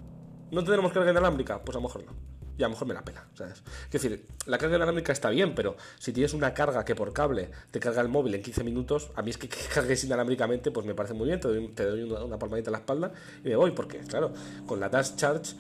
¿No 0.51 0.63
tendremos 0.63 0.93
carga 0.93 1.11
inalámbrica? 1.11 1.63
Pues 1.63 1.77
a 1.77 1.79
lo 1.81 1.89
mejor 1.89 2.05
no 2.05 2.36
y 2.59 2.63
a 2.63 2.67
lo 2.67 2.71
mejor 2.71 2.89
me 2.89 2.95
la 2.95 3.05
pena. 3.05 3.27
¿sabes? 3.35 3.63
Es 3.87 3.91
decir, 3.91 4.27
la 4.47 4.59
carga 4.59 4.77
inalámbrica 4.77 5.13
está 5.13 5.31
bien, 5.31 5.55
pero 5.55 5.77
si 5.99 6.13
tienes 6.13 6.35
una 6.35 6.55
carga 6.55 6.85
que 6.85 6.95
por 6.95 7.13
cable 7.13 7.51
te 7.71 7.81
carga 7.81 8.03
el 8.03 8.09
móvil 8.09 8.35
en 8.35 8.43
15 8.43 8.65
minutos, 8.65 9.11
a 9.15 9.23
mí 9.23 9.31
es 9.31 9.39
que, 9.39 9.49
cargues 9.75 10.05
inalámbricamente, 10.05 10.71
pues 10.71 10.87
me 10.87 10.95
parece 10.95 11.15
muy 11.15 11.29
bien, 11.29 11.41
te 11.41 11.85
doy, 11.85 12.03
una, 12.03 12.39
palmadita 12.39 12.71
en 12.71 12.73
la 12.73 12.79
espalda 12.79 13.13
y 13.45 13.49
me 13.49 13.57
voy, 13.57 13.71
porque 13.73 13.99
claro, 13.99 14.33
con 14.67 14.81
la 14.81 14.89
Dash 14.89 15.17
Charge 15.17 15.55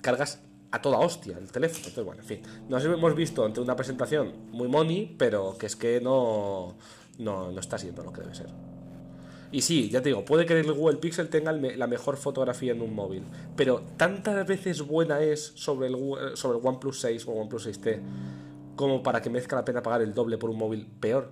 cargas 0.00 0.40
a 0.70 0.80
toda 0.80 0.98
hostia 0.98 1.38
el 1.38 1.50
teléfono. 1.50 1.78
Entonces, 1.78 2.04
bueno, 2.04 2.22
en 2.22 2.28
fin, 2.28 2.42
nos 2.68 2.84
hemos 2.84 3.14
visto 3.14 3.44
ante 3.44 3.60
una 3.60 3.76
presentación 3.76 4.50
muy 4.50 4.68
money, 4.68 5.14
pero 5.18 5.56
que 5.58 5.66
es 5.66 5.76
que 5.76 6.00
no, 6.00 6.76
no, 7.18 7.50
no 7.50 7.60
está 7.60 7.78
siendo 7.78 8.02
lo 8.02 8.12
que 8.12 8.20
debe 8.20 8.34
ser. 8.34 8.75
Y 9.52 9.62
sí, 9.62 9.88
ya 9.90 10.02
te 10.02 10.08
digo, 10.08 10.24
puede 10.24 10.44
que 10.44 10.58
el 10.58 10.72
Google 10.72 10.98
Pixel 10.98 11.28
tenga 11.28 11.52
la 11.52 11.86
mejor 11.86 12.16
fotografía 12.16 12.72
en 12.72 12.82
un 12.82 12.94
móvil, 12.94 13.22
pero 13.56 13.82
tantas 13.96 14.46
veces 14.46 14.82
buena 14.82 15.20
es 15.20 15.52
sobre 15.54 15.88
el, 15.88 15.96
sobre 16.36 16.58
el 16.58 16.66
OnePlus 16.66 17.00
6 17.00 17.28
o 17.28 17.32
OnePlus 17.32 17.68
6T 17.68 18.00
como 18.76 19.02
para 19.02 19.22
que 19.22 19.30
merezca 19.30 19.56
la 19.56 19.64
pena 19.64 19.82
pagar 19.82 20.02
el 20.02 20.14
doble 20.14 20.38
por 20.38 20.50
un 20.50 20.58
móvil 20.58 20.86
peor. 21.00 21.30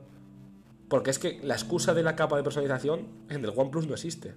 Porque 0.88 1.10
es 1.10 1.18
que 1.18 1.40
la 1.42 1.54
excusa 1.54 1.94
de 1.94 2.02
la 2.02 2.16
capa 2.16 2.36
de 2.36 2.42
personalización 2.42 3.06
en 3.28 3.44
el 3.44 3.50
OnePlus 3.50 3.86
no 3.86 3.94
existe. 3.94 4.34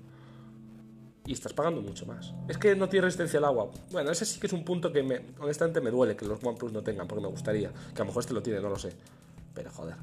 Y 1.25 1.33
estás 1.33 1.53
pagando 1.53 1.81
mucho 1.81 2.05
más. 2.05 2.33
Es 2.47 2.57
que 2.57 2.75
no 2.75 2.87
tiene 2.87 3.05
resistencia 3.05 3.39
al 3.39 3.45
agua. 3.45 3.69
Bueno, 3.91 4.11
ese 4.11 4.25
sí 4.25 4.39
que 4.39 4.47
es 4.47 4.53
un 4.53 4.63
punto 4.63 4.93
que 4.93 5.03
me, 5.03 5.21
honestamente 5.39 5.81
me 5.81 5.91
duele 5.91 6.15
que 6.15 6.25
los 6.25 6.41
OnePlus 6.43 6.71
no 6.71 6.83
tengan, 6.83 7.07
porque 7.07 7.21
me 7.21 7.27
gustaría. 7.27 7.69
Que 7.69 8.01
a 8.01 8.05
lo 8.05 8.05
mejor 8.05 8.21
este 8.21 8.33
lo 8.33 8.41
tiene, 8.41 8.61
no 8.61 8.69
lo 8.69 8.79
sé. 8.79 8.93
Pero 9.53 9.71
joder. 9.71 9.95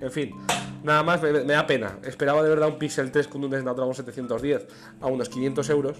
En 0.00 0.10
fin, 0.10 0.34
nada 0.82 1.02
más, 1.02 1.22
me, 1.22 1.44
da 1.44 1.66
pena. 1.66 1.98
Esperaba 2.04 2.42
de 2.42 2.48
verdad 2.48 2.68
un 2.68 2.78
Pixel 2.78 3.12
3 3.12 3.28
con 3.28 3.44
un 3.44 3.52
Snapdragon 3.52 3.94
710 3.94 4.66
a 5.00 5.06
unos 5.06 5.28
500 5.28 5.70
euros 5.70 5.98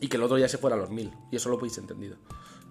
y 0.00 0.08
que 0.08 0.16
el 0.18 0.22
otro 0.22 0.36
ya 0.36 0.48
se 0.48 0.58
fuera 0.58 0.76
a 0.76 0.78
los 0.78 0.90
1000. 0.90 1.10
Y 1.30 1.36
eso 1.36 1.48
lo 1.48 1.58
podéis 1.58 1.78
entendido. 1.78 2.16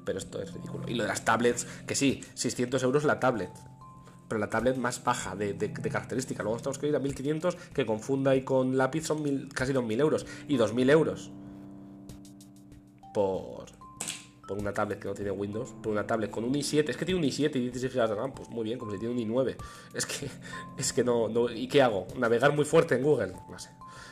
Pero 0.05 0.19
esto 0.19 0.41
es 0.41 0.53
ridículo. 0.53 0.87
Y 0.87 0.95
lo 0.95 1.03
de 1.03 1.09
las 1.09 1.25
tablets, 1.25 1.65
que 1.87 1.95
sí, 1.95 2.23
600 2.35 2.83
euros 2.83 3.03
la 3.03 3.19
tablet. 3.19 3.51
Pero 4.27 4.39
la 4.39 4.49
tablet 4.49 4.77
más 4.77 5.03
baja 5.03 5.35
de, 5.35 5.53
de, 5.53 5.71
característica. 5.71 6.43
Luego 6.43 6.57
estamos 6.57 6.77
que 6.77 6.87
ir 6.87 6.95
a 6.95 6.99
1500, 6.99 7.55
que 7.73 7.85
confunda 7.85 8.35
y 8.35 8.43
con 8.43 8.77
lápiz 8.77 9.05
son 9.05 9.49
casi 9.49 9.73
2000 9.73 9.99
euros. 9.99 10.25
Y 10.47 10.57
2000 10.57 10.89
euros. 10.89 11.31
Por 13.13 13.80
por 14.51 14.59
una 14.59 14.73
tablet 14.73 14.99
que 14.99 15.07
no 15.07 15.13
tiene 15.13 15.31
Windows, 15.31 15.69
por 15.81 15.93
una 15.93 16.05
tablet 16.05 16.29
con 16.29 16.43
un 16.43 16.53
i7, 16.53 16.89
es 16.89 16.97
que 16.97 17.05
tiene 17.05 17.21
un 17.21 17.25
i7 17.25 17.55
y 17.55 17.69
16 17.69 17.93
GB 17.93 18.09
de 18.09 18.15
RAM, 18.15 18.33
pues 18.33 18.49
muy 18.49 18.65
bien, 18.65 18.77
como 18.77 18.91
si 18.91 18.99
tiene 18.99 19.13
un 19.13 19.21
i9. 19.21 19.55
Es 19.93 20.05
que, 20.05 20.29
es 20.77 20.91
que 20.91 21.05
no, 21.05 21.29
¿y 21.49 21.69
qué 21.69 21.81
hago? 21.81 22.05
¿Navegar 22.17 22.53
muy 22.53 22.65
fuerte 22.65 22.95
en 22.95 23.03
Google? 23.03 23.33
No 23.49 23.57
sé. 23.57 23.69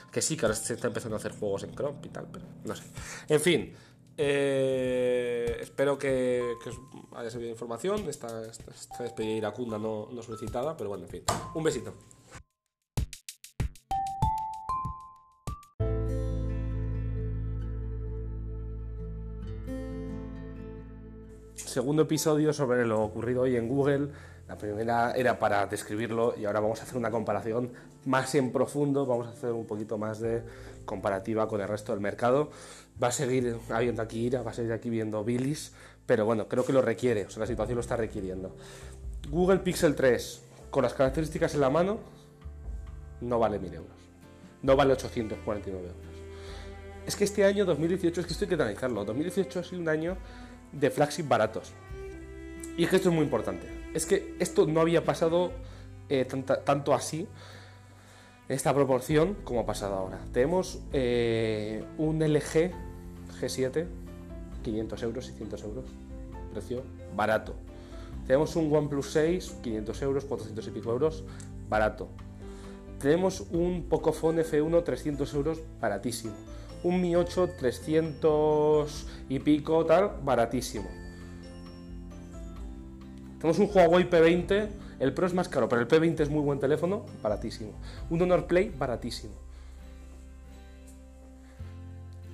Que 0.10 0.21
sí, 0.21 0.38
que 0.38 0.45
ahora 0.45 0.56
se 0.56 0.75
está 0.75 0.88
empezando 0.88 1.17
a 1.17 1.19
hacer 1.19 1.34
juegos 1.34 1.63
en 1.63 1.75
Chrome 1.75 1.99
y 2.06 2.08
tal, 2.08 2.30
pero 2.32 2.45
no 2.63 2.73
sé. 2.73 2.84
En 3.28 3.41
fin, 3.41 3.73
eh, 4.15 5.58
espero 5.60 5.99
que, 5.99 6.54
que, 6.63 6.69
os 6.69 6.80
haya 7.17 7.30
servido 7.30 7.52
información. 7.52 8.08
Esta, 8.08 8.45
esta, 8.49 8.71
esta 8.71 9.04
despedida 9.04 9.34
iracunda 9.34 9.78
no, 9.78 10.08
no 10.10 10.23
solicitada, 10.23 10.78
pero 10.78 10.89
bueno, 10.89 11.04
en 11.04 11.10
fin. 11.10 11.23
Un 11.54 11.63
besito. 11.63 11.93
Segundo 21.69 22.01
episodio 22.01 22.51
sobre 22.51 22.86
lo 22.86 23.01
ocurrido 23.01 23.43
hoy 23.43 23.55
en 23.55 23.69
Google. 23.69 24.10
La 24.47 24.58
primera 24.58 25.12
era 25.12 25.38
para 25.38 25.67
describirlo 25.67 26.34
y 26.36 26.45
ahora 26.45 26.60
vamos 26.60 26.79
a 26.79 26.84
hacer 26.84 26.97
una 26.97 27.12
comparación 27.12 27.71
más 28.05 28.34
en 28.34 28.51
profundo, 28.51 29.05
vamos 29.05 29.27
a 29.27 29.29
hacer 29.29 29.51
un 29.51 29.67
poquito 29.67 29.99
más 29.99 30.19
de 30.19 30.41
comparativa 30.86 31.47
con 31.47 31.62
el 31.62 31.67
resto 31.67 31.91
del 31.91 32.01
mercado. 32.01 32.49
Va 33.01 33.10
a 33.10 33.12
seguir 33.12 33.55
habiendo 33.69 34.01
aquí 34.01 34.25
ira, 34.25 34.41
va 34.41 34.51
a 34.51 34.53
seguir 34.53 34.73
aquí 34.73 34.89
viendo 34.89 35.23
bilis, 35.23 35.73
pero 36.08 36.25
bueno, 36.25 36.47
creo 36.47 36.65
que 36.65 36.73
lo 36.73 36.82
requiere, 36.82 37.25
o 37.25 37.29
sea, 37.29 37.41
la 37.41 37.47
situación 37.47 37.75
lo 37.75 37.82
está 37.82 37.95
requiriendo. 37.95 38.55
Google 39.29 39.60
Pixel 39.60 39.93
3, 39.93 40.41
con 40.71 40.82
las 40.82 40.95
características 40.95 41.53
en 41.53 41.62
la 41.62 41.69
mano, 41.69 41.99
no 43.21 43.38
vale 43.38 43.60
1000 43.60 43.73
euros. 43.75 43.97
No 44.63 44.75
vale 44.75 44.93
849 44.93 45.88
euros. 45.88 45.95
Es 47.05 47.15
que 47.15 47.23
este 47.23 47.45
año 47.45 47.63
2018, 47.65 48.21
es 48.21 48.27
que 48.27 48.34
esto 48.34 48.45
hay 48.45 48.49
que 48.49 48.55
analizarlo, 48.55 49.05
2018 49.05 49.60
ha 49.60 49.63
sido 49.63 49.82
un 49.82 49.89
año 49.89 50.17
de 50.71 50.89
flagship 50.89 51.27
baratos. 51.27 51.71
Y 52.77 52.86
que 52.88 52.95
esto 52.95 53.10
es 53.10 53.15
muy 53.15 53.23
importante. 53.23 53.67
Es 53.93 54.05
que 54.05 54.36
esto 54.39 54.65
no 54.65 54.82
había 54.82 55.03
pasado 55.03 55.51
eh, 56.10 56.25
tanto 56.25 56.93
así, 56.93 57.27
esta 58.47 58.73
proporción, 58.73 59.36
como 59.43 59.62
ha 59.62 59.65
pasado 59.65 59.95
ahora. 59.95 60.19
Tenemos 60.34 60.79
eh, 60.91 61.84
un 61.97 62.19
LG 62.19 62.71
G7, 63.39 63.86
500 64.63 65.03
euros, 65.03 65.25
600 65.25 65.63
euros, 65.63 65.86
precio 66.51 66.84
barato. 67.15 67.53
Tenemos 68.25 68.55
un 68.55 68.73
OnePlus 68.75 69.12
6, 69.12 69.58
500 69.62 70.01
euros, 70.01 70.25
400 70.25 70.67
y 70.67 70.71
pico 70.71 70.91
euros, 70.91 71.23
barato. 71.69 72.10
Tenemos 72.99 73.41
un 73.51 73.86
Pocophone 73.88 74.43
F1, 74.43 74.84
300 74.84 75.34
euros, 75.34 75.62
baratísimo. 75.79 76.34
Un 76.84 77.02
Mi 77.02 77.15
8, 77.15 77.56
300 77.58 79.08
y 79.30 79.39
pico, 79.39 79.86
tal, 79.86 80.12
baratísimo. 80.24 80.89
Tenemos 83.39 83.60
un 83.60 83.70
Huawei 83.74 84.10
P20, 84.10 84.70
el 85.00 85.13
Pro 85.13 85.26
es 85.26 85.34
más 85.34 85.48
caro, 85.48 85.70
pero 85.70 85.82
el 85.82 85.88
P20 85.88 86.20
es 86.20 86.30
muy 86.30 86.42
buen 86.42 86.60
teléfono, 86.60 87.06
baratísimo. 87.22 87.72
Un 88.10 88.22
Honor 88.22 88.48
Play, 88.48 88.70
baratísimo. 88.70 89.34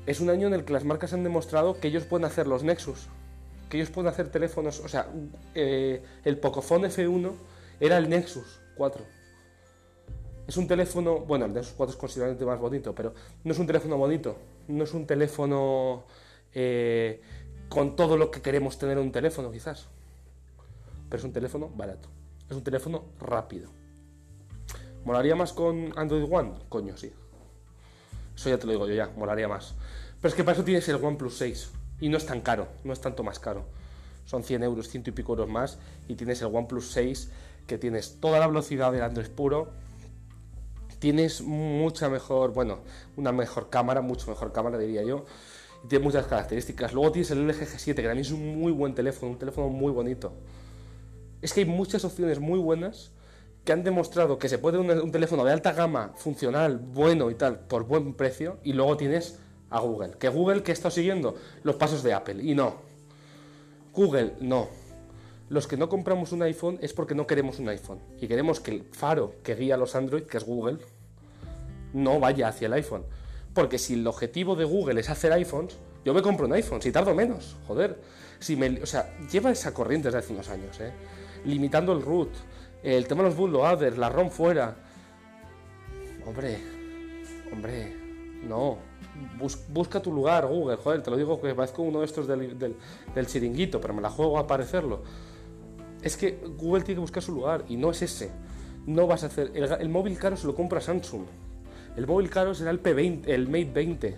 Es 0.05 0.19
un 0.19 0.29
año 0.29 0.47
en 0.47 0.53
el 0.53 0.65
que 0.65 0.73
las 0.73 0.83
marcas 0.83 1.13
han 1.13 1.23
demostrado 1.23 1.79
que 1.79 1.87
ellos 1.87 2.05
pueden 2.05 2.25
hacer 2.25 2.47
los 2.47 2.63
Nexus, 2.63 3.07
que 3.69 3.77
ellos 3.77 3.89
pueden 3.89 4.11
hacer 4.11 4.29
teléfonos, 4.29 4.79
o 4.79 4.87
sea, 4.87 5.07
eh, 5.55 6.03
el 6.23 6.37
Pocophone 6.37 6.89
F1 6.89 7.31
era 7.79 7.97
el 7.97 8.09
Nexus 8.09 8.59
4. 8.77 9.03
Es 10.47 10.57
un 10.57 10.67
teléfono, 10.67 11.19
bueno, 11.19 11.45
el 11.45 11.53
Nexus 11.53 11.73
4 11.73 11.93
es 11.93 11.97
considerablemente 11.97 12.45
más 12.45 12.59
bonito, 12.59 12.93
pero 12.93 13.13
no 13.43 13.51
es 13.51 13.59
un 13.59 13.65
teléfono 13.65 13.97
bonito, 13.97 14.37
no 14.67 14.83
es 14.83 14.93
un 14.93 15.07
teléfono 15.07 16.03
eh, 16.53 17.21
con 17.67 17.95
todo 17.95 18.15
lo 18.15 18.29
que 18.29 18.41
queremos 18.41 18.77
tener 18.77 18.97
en 18.97 19.05
un 19.05 19.11
teléfono, 19.11 19.51
quizás. 19.51 19.87
Pero 21.09 21.19
es 21.19 21.23
un 21.23 21.33
teléfono 21.33 21.69
barato, 21.69 22.09
es 22.49 22.55
un 22.55 22.63
teléfono 22.63 23.05
rápido. 23.19 23.71
¿Molaría 25.03 25.35
más 25.35 25.53
con 25.53 25.93
Android 25.97 26.25
One? 26.31 26.53
Coño, 26.69 26.95
sí. 26.97 27.11
Eso 28.35 28.49
ya 28.49 28.57
te 28.57 28.65
lo 28.65 28.73
digo 28.73 28.87
yo 28.87 28.93
ya, 28.93 29.11
molaría 29.15 29.47
más. 29.47 29.75
Pero 30.19 30.29
es 30.29 30.35
que 30.35 30.43
para 30.43 30.55
eso 30.55 30.63
tienes 30.63 30.87
el 30.89 30.95
OnePlus 30.95 31.37
6 31.37 31.71
y 32.01 32.09
no 32.09 32.17
es 32.17 32.25
tan 32.25 32.41
caro, 32.41 32.67
no 32.83 32.93
es 32.93 33.01
tanto 33.01 33.23
más 33.23 33.39
caro. 33.39 33.65
Son 34.25 34.43
100 34.43 34.63
euros, 34.63 34.89
ciento 34.89 35.09
y 35.09 35.13
pico 35.13 35.33
euros 35.33 35.49
más 35.49 35.77
y 36.07 36.15
tienes 36.15 36.41
el 36.41 36.53
OnePlus 36.53 36.91
6 36.91 37.31
que 37.67 37.77
tienes 37.77 38.19
toda 38.19 38.39
la 38.39 38.47
velocidad 38.47 38.91
del 38.91 39.03
Android 39.03 39.29
puro, 39.29 39.71
tienes 41.05 41.43
mucha 41.43 42.09
mejor, 42.09 42.51
bueno, 42.51 42.79
una 43.15 43.31
mejor 43.31 43.69
cámara, 43.69 44.01
mucho 44.01 44.27
mejor 44.27 44.51
cámara 44.51 44.79
diría 44.79 45.03
yo, 45.03 45.25
y 45.83 45.87
tiene 45.87 46.03
muchas 46.03 46.25
características. 46.25 46.93
Luego 46.93 47.11
tienes 47.11 47.29
el 47.29 47.47
LG 47.47 47.61
G7 47.61 47.93
que 47.93 48.01
también 48.01 48.21
es 48.21 48.31
un 48.31 48.59
muy 48.59 48.71
buen 48.71 48.95
teléfono, 48.95 49.33
un 49.33 49.37
teléfono 49.37 49.69
muy 49.69 49.91
bonito. 49.91 50.33
Es 51.43 51.53
que 51.53 51.59
hay 51.59 51.67
muchas 51.67 52.03
opciones 52.05 52.39
muy 52.39 52.57
buenas 52.57 53.11
que 53.63 53.71
han 53.71 53.83
demostrado 53.83 54.39
que 54.39 54.49
se 54.49 54.57
puede 54.57 54.79
un, 54.79 54.89
un 54.89 55.11
teléfono 55.11 55.45
de 55.45 55.51
alta 55.51 55.73
gama, 55.73 56.13
funcional, 56.15 56.79
bueno 56.79 57.29
y 57.29 57.35
tal, 57.35 57.59
por 57.59 57.83
buen 57.83 58.15
precio, 58.15 58.57
y 58.63 58.73
luego 58.73 58.97
tienes 58.97 59.37
a 59.69 59.81
Google. 59.81 60.13
Que 60.17 60.29
Google 60.29 60.63
que 60.63 60.71
está 60.71 60.89
siguiendo 60.89 61.35
los 61.61 61.75
pasos 61.75 62.01
de 62.01 62.13
Apple, 62.13 62.41
y 62.41 62.55
no. 62.55 62.77
Google, 63.93 64.33
no. 64.39 64.69
Los 65.49 65.67
que 65.67 65.77
no 65.77 65.87
compramos 65.87 66.31
un 66.31 66.41
iPhone 66.41 66.79
es 66.81 66.93
porque 66.93 67.13
no 67.13 67.27
queremos 67.27 67.59
un 67.59 67.69
iPhone. 67.69 67.99
Y 68.19 68.27
queremos 68.27 68.59
que 68.59 68.71
el 68.71 68.83
faro 68.83 69.35
que 69.43 69.53
guía 69.53 69.75
a 69.75 69.77
los 69.77 69.93
Android, 69.93 70.23
que 70.23 70.37
es 70.37 70.43
Google, 70.43 70.79
no 71.95 72.19
vaya 72.19 72.49
hacia 72.49 72.67
el 72.67 72.73
iPhone. 72.73 73.03
Porque 73.53 73.77
si 73.79 73.93
el 73.93 74.05
objetivo 74.05 74.55
de 74.55 74.65
Google 74.65 74.99
es 74.99 75.09
hacer 75.09 75.31
iPhones, 75.31 75.77
yo 76.03 76.13
me 76.13 76.21
compro 76.21 76.45
un 76.45 76.53
iPhone, 76.53 76.81
si 76.81 76.91
tardo 76.91 77.15
menos, 77.15 77.55
joder. 77.67 77.99
Si 78.39 78.55
me, 78.55 78.81
o 78.81 78.85
sea, 78.85 79.17
lleva 79.31 79.49
esa 79.51 79.73
corriente 79.73 80.09
desde 80.09 80.19
hace 80.19 80.33
unos 80.33 80.49
años, 80.49 80.79
¿eh? 80.81 80.91
Limitando 81.45 81.93
el 81.93 82.01
root, 82.01 82.29
el 82.83 83.07
tema 83.07 83.23
de 83.23 83.29
los 83.29 83.37
bootloaders, 83.37 83.97
la 83.97 84.09
ROM 84.09 84.29
fuera. 84.29 84.75
Hombre, 86.27 86.57
hombre, 87.51 87.95
no. 88.43 88.77
Bus- 89.39 89.59
busca 89.69 90.01
tu 90.01 90.11
lugar, 90.11 90.45
Google, 90.47 90.75
joder, 90.75 91.01
te 91.01 91.09
lo 91.09 91.15
digo 91.17 91.39
que 91.39 91.55
parezco 91.55 91.81
uno 91.83 91.99
de 92.01 92.05
estos 92.05 92.27
del, 92.27 92.59
del, 92.59 93.27
chiringuito, 93.27 93.79
pero 93.79 93.93
me 93.93 94.01
la 94.01 94.09
juego 94.09 94.37
a 94.37 94.41
aparecerlo. 94.41 95.03
Es 96.01 96.17
que 96.17 96.39
Google 96.57 96.83
tiene 96.83 96.95
que 96.97 97.01
buscar 97.01 97.23
su 97.23 97.31
lugar 97.31 97.63
y 97.69 97.77
no 97.77 97.91
es 97.91 98.01
ese. 98.01 98.31
No 98.85 99.07
vas 99.07 99.23
a 99.23 99.27
hacer. 99.27 99.51
El, 99.55 99.63
el 99.63 99.89
móvil 99.89 100.17
caro 100.19 100.35
se 100.35 100.45
lo 100.45 100.53
compra 100.53 100.81
Samsung. 100.81 101.23
El 101.95 102.07
móvil 102.07 102.29
caro 102.29 102.53
será 102.53 102.71
el 102.71 102.81
P20, 102.81 103.27
el 103.27 103.47
Mate 103.47 103.71
20. 103.73 104.17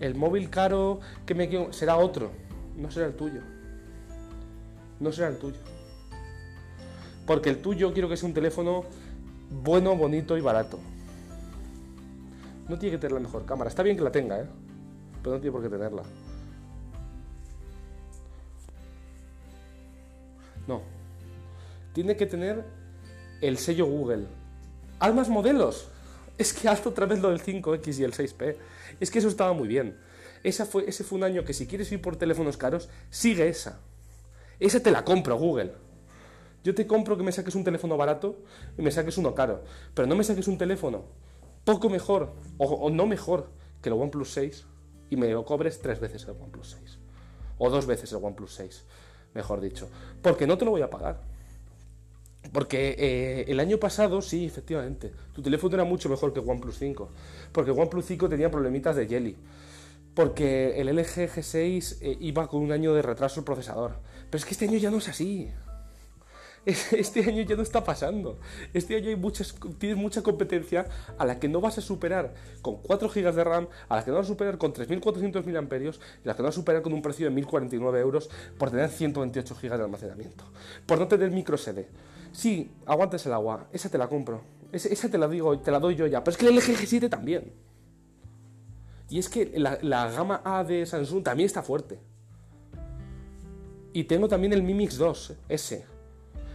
El 0.00 0.14
móvil 0.14 0.50
caro 0.50 1.00
que 1.26 1.34
me 1.34 1.72
será 1.72 1.96
otro. 1.96 2.30
No 2.76 2.90
será 2.90 3.06
el 3.06 3.14
tuyo. 3.14 3.40
No 5.00 5.12
será 5.12 5.28
el 5.28 5.38
tuyo. 5.38 5.58
Porque 7.26 7.50
el 7.50 7.58
tuyo 7.62 7.92
quiero 7.92 8.08
que 8.08 8.16
sea 8.16 8.28
un 8.28 8.34
teléfono 8.34 8.84
bueno, 9.50 9.96
bonito 9.96 10.36
y 10.36 10.40
barato. 10.40 10.78
No 12.68 12.78
tiene 12.78 12.96
que 12.96 12.98
tener 12.98 13.12
la 13.12 13.20
mejor 13.20 13.44
cámara. 13.44 13.68
Está 13.68 13.82
bien 13.82 13.96
que 13.96 14.02
la 14.02 14.12
tenga, 14.12 14.40
¿eh? 14.40 14.46
Pero 15.22 15.36
no 15.36 15.40
tiene 15.40 15.52
por 15.52 15.62
qué 15.62 15.68
tenerla. 15.68 16.02
No. 20.66 20.82
Tiene 21.92 22.16
que 22.16 22.26
tener 22.26 22.64
el 23.40 23.58
sello 23.58 23.86
Google. 23.86 24.26
Haz 24.98 25.14
más 25.14 25.28
modelos. 25.28 25.88
Es 26.36 26.52
que 26.52 26.68
haz 26.68 26.86
otra 26.86 27.06
vez 27.06 27.20
lo 27.20 27.30
del 27.30 27.40
5X 27.40 27.98
y 27.98 28.04
el 28.04 28.12
6P. 28.12 28.56
Es 29.00 29.10
que 29.10 29.18
eso 29.18 29.28
estaba 29.28 29.52
muy 29.52 29.68
bien. 29.68 29.96
Esa 30.42 30.66
fue, 30.66 30.88
ese 30.88 31.04
fue 31.04 31.18
un 31.18 31.24
año 31.24 31.44
que 31.44 31.54
si 31.54 31.66
quieres 31.66 31.90
ir 31.92 32.02
por 32.02 32.16
teléfonos 32.16 32.56
caros, 32.56 32.88
sigue 33.10 33.48
esa. 33.48 33.80
Esa 34.60 34.80
te 34.80 34.90
la 34.90 35.04
compro, 35.04 35.36
Google. 35.36 35.72
Yo 36.64 36.74
te 36.74 36.86
compro 36.86 37.16
que 37.16 37.22
me 37.22 37.32
saques 37.32 37.54
un 37.54 37.64
teléfono 37.64 37.96
barato 37.96 38.38
y 38.76 38.82
me 38.82 38.90
saques 38.90 39.18
uno 39.18 39.34
caro. 39.34 39.62
Pero 39.94 40.08
no 40.08 40.16
me 40.16 40.24
saques 40.24 40.48
un 40.48 40.58
teléfono 40.58 41.04
poco 41.64 41.88
mejor 41.88 42.32
o, 42.58 42.66
o 42.66 42.90
no 42.90 43.06
mejor 43.06 43.48
que 43.80 43.88
el 43.88 43.94
OnePlus 43.94 44.30
6 44.32 44.66
y 45.10 45.16
me 45.16 45.30
lo 45.30 45.44
cobres 45.44 45.80
tres 45.80 46.00
veces 46.00 46.24
el 46.24 46.30
OnePlus 46.30 46.76
6. 46.80 46.98
O 47.58 47.70
dos 47.70 47.86
veces 47.86 48.12
el 48.12 48.22
OnePlus 48.22 48.54
6, 48.54 48.84
mejor 49.34 49.60
dicho. 49.60 49.88
Porque 50.22 50.46
no 50.46 50.58
te 50.58 50.64
lo 50.64 50.72
voy 50.72 50.82
a 50.82 50.90
pagar. 50.90 51.20
Porque 52.52 52.94
eh, 52.98 53.44
el 53.48 53.58
año 53.58 53.78
pasado, 53.78 54.22
sí, 54.22 54.44
efectivamente, 54.46 55.12
tu 55.34 55.42
teléfono 55.42 55.74
era 55.74 55.84
mucho 55.84 56.08
mejor 56.08 56.32
que 56.32 56.40
OnePlus 56.40 56.78
5. 56.78 57.08
Porque 57.52 57.70
OnePlus 57.70 58.04
5 58.04 58.28
tenía 58.28 58.50
problemitas 58.50 58.94
de 58.96 59.06
jelly. 59.06 59.36
Porque 60.14 60.80
el 60.80 60.88
LG 60.88 61.28
G6 61.34 61.96
eh, 62.00 62.16
iba 62.20 62.46
con 62.46 62.60
un 62.62 62.70
año 62.70 62.94
de 62.94 63.02
retraso 63.02 63.40
el 63.40 63.44
procesador. 63.44 63.96
Pero 64.30 64.38
es 64.38 64.44
que 64.44 64.52
este 64.52 64.66
año 64.66 64.78
ya 64.78 64.90
no 64.90 64.98
es 64.98 65.08
así. 65.08 65.50
Es- 66.64 66.92
Este 66.92 67.20
año 67.24 67.42
ya 67.42 67.56
no 67.56 67.62
está 67.62 67.82
pasando. 67.84 68.38
Este 68.72 68.96
año 68.96 69.08
hay 69.08 69.20
tienes 69.78 69.98
mucha 69.98 70.22
competencia 70.22 70.86
a 71.18 71.26
la 71.26 71.38
que 71.40 71.48
no 71.48 71.60
vas 71.60 71.76
a 71.78 71.80
superar 71.80 72.34
con 72.62 72.76
4 72.80 73.08
GB 73.08 73.32
de 73.34 73.44
RAM, 73.44 73.68
a 73.88 73.96
la 73.96 74.04
que 74.04 74.10
no 74.10 74.16
vas 74.18 74.26
a 74.26 74.28
superar 74.28 74.56
con 74.58 74.72
3.400 74.72 75.44
mAh 75.44 75.76
y 75.78 75.86
a 75.88 75.92
la 76.24 76.34
que 76.36 76.42
no 76.42 76.44
vas 76.48 76.54
a 76.54 76.60
superar 76.60 76.82
con 76.82 76.92
un 76.92 77.02
precio 77.02 77.28
de 77.28 77.34
1.049 77.42 77.98
euros 77.98 78.30
por 78.56 78.70
tener 78.70 78.88
128 78.90 79.54
GB 79.60 79.76
de 79.76 79.82
almacenamiento. 79.84 80.44
Por 80.86 80.98
no 80.98 81.08
tener 81.08 81.30
micro 81.30 81.56
SD. 81.58 81.86
Sí, 82.34 82.72
aguantes 82.84 83.24
el 83.26 83.32
agua, 83.32 83.68
esa 83.72 83.88
te 83.88 83.96
la 83.96 84.08
compro. 84.08 84.42
Esa, 84.72 85.08
te 85.08 85.18
la 85.18 85.28
digo, 85.28 85.56
te 85.60 85.70
la 85.70 85.78
doy 85.78 85.94
yo 85.94 86.06
ya. 86.08 86.24
Pero 86.24 86.32
es 86.32 86.36
que 86.36 86.48
el 86.48 86.56
LG 86.56 86.76
G7 86.76 87.08
también. 87.08 87.52
Y 89.08 89.20
es 89.20 89.28
que 89.28 89.52
la, 89.56 89.78
la 89.82 90.10
gama 90.10 90.42
A 90.44 90.64
de 90.64 90.84
Samsung 90.84 91.22
también 91.22 91.46
está 91.46 91.62
fuerte. 91.62 92.00
Y 93.92 94.04
tengo 94.04 94.26
también 94.26 94.52
el 94.52 94.64
Mi 94.64 94.74
Mix 94.74 94.98
2 94.98 95.34
S. 95.48 95.84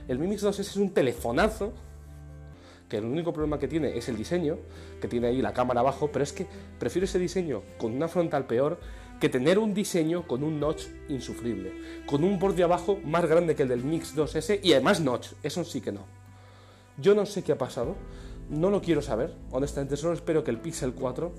El 0.09 0.19
Mi 0.19 0.27
Mix 0.27 0.41
2 0.41 0.59
S 0.59 0.69
es 0.69 0.75
un 0.75 0.93
telefonazo. 0.93 1.71
Que 2.89 2.97
el 2.97 3.05
único 3.05 3.31
problema 3.31 3.57
que 3.57 3.69
tiene 3.69 3.97
es 3.97 4.09
el 4.09 4.17
diseño, 4.17 4.57
que 4.99 5.07
tiene 5.07 5.27
ahí 5.27 5.41
la 5.41 5.53
cámara 5.53 5.79
abajo, 5.79 6.09
pero 6.11 6.23
es 6.23 6.33
que 6.33 6.47
prefiero 6.77 7.05
ese 7.05 7.19
diseño 7.19 7.61
con 7.77 7.93
una 7.93 8.07
frontal 8.07 8.47
peor 8.47 8.79
que 9.19 9.29
tener 9.29 9.59
un 9.59 9.73
diseño 9.73 10.27
con 10.27 10.43
un 10.43 10.59
notch 10.59 10.85
insufrible, 11.09 11.73
con 12.05 12.23
un 12.23 12.39
borde 12.39 12.63
abajo 12.63 12.99
más 13.03 13.25
grande 13.25 13.55
que 13.55 13.63
el 13.63 13.69
del 13.69 13.83
Mix 13.83 14.15
2S 14.15 14.59
y 14.63 14.73
además 14.73 15.01
notch, 15.01 15.33
eso 15.43 15.63
sí 15.63 15.81
que 15.81 15.91
no. 15.91 16.01
Yo 16.97 17.15
no 17.15 17.25
sé 17.25 17.43
qué 17.43 17.51
ha 17.51 17.57
pasado, 17.57 17.95
no 18.49 18.69
lo 18.69 18.81
quiero 18.81 19.01
saber, 19.01 19.35
honestamente, 19.51 19.97
solo 19.97 20.13
espero 20.13 20.43
que 20.43 20.51
el 20.51 20.59
Pixel 20.59 20.93
4 20.93 21.33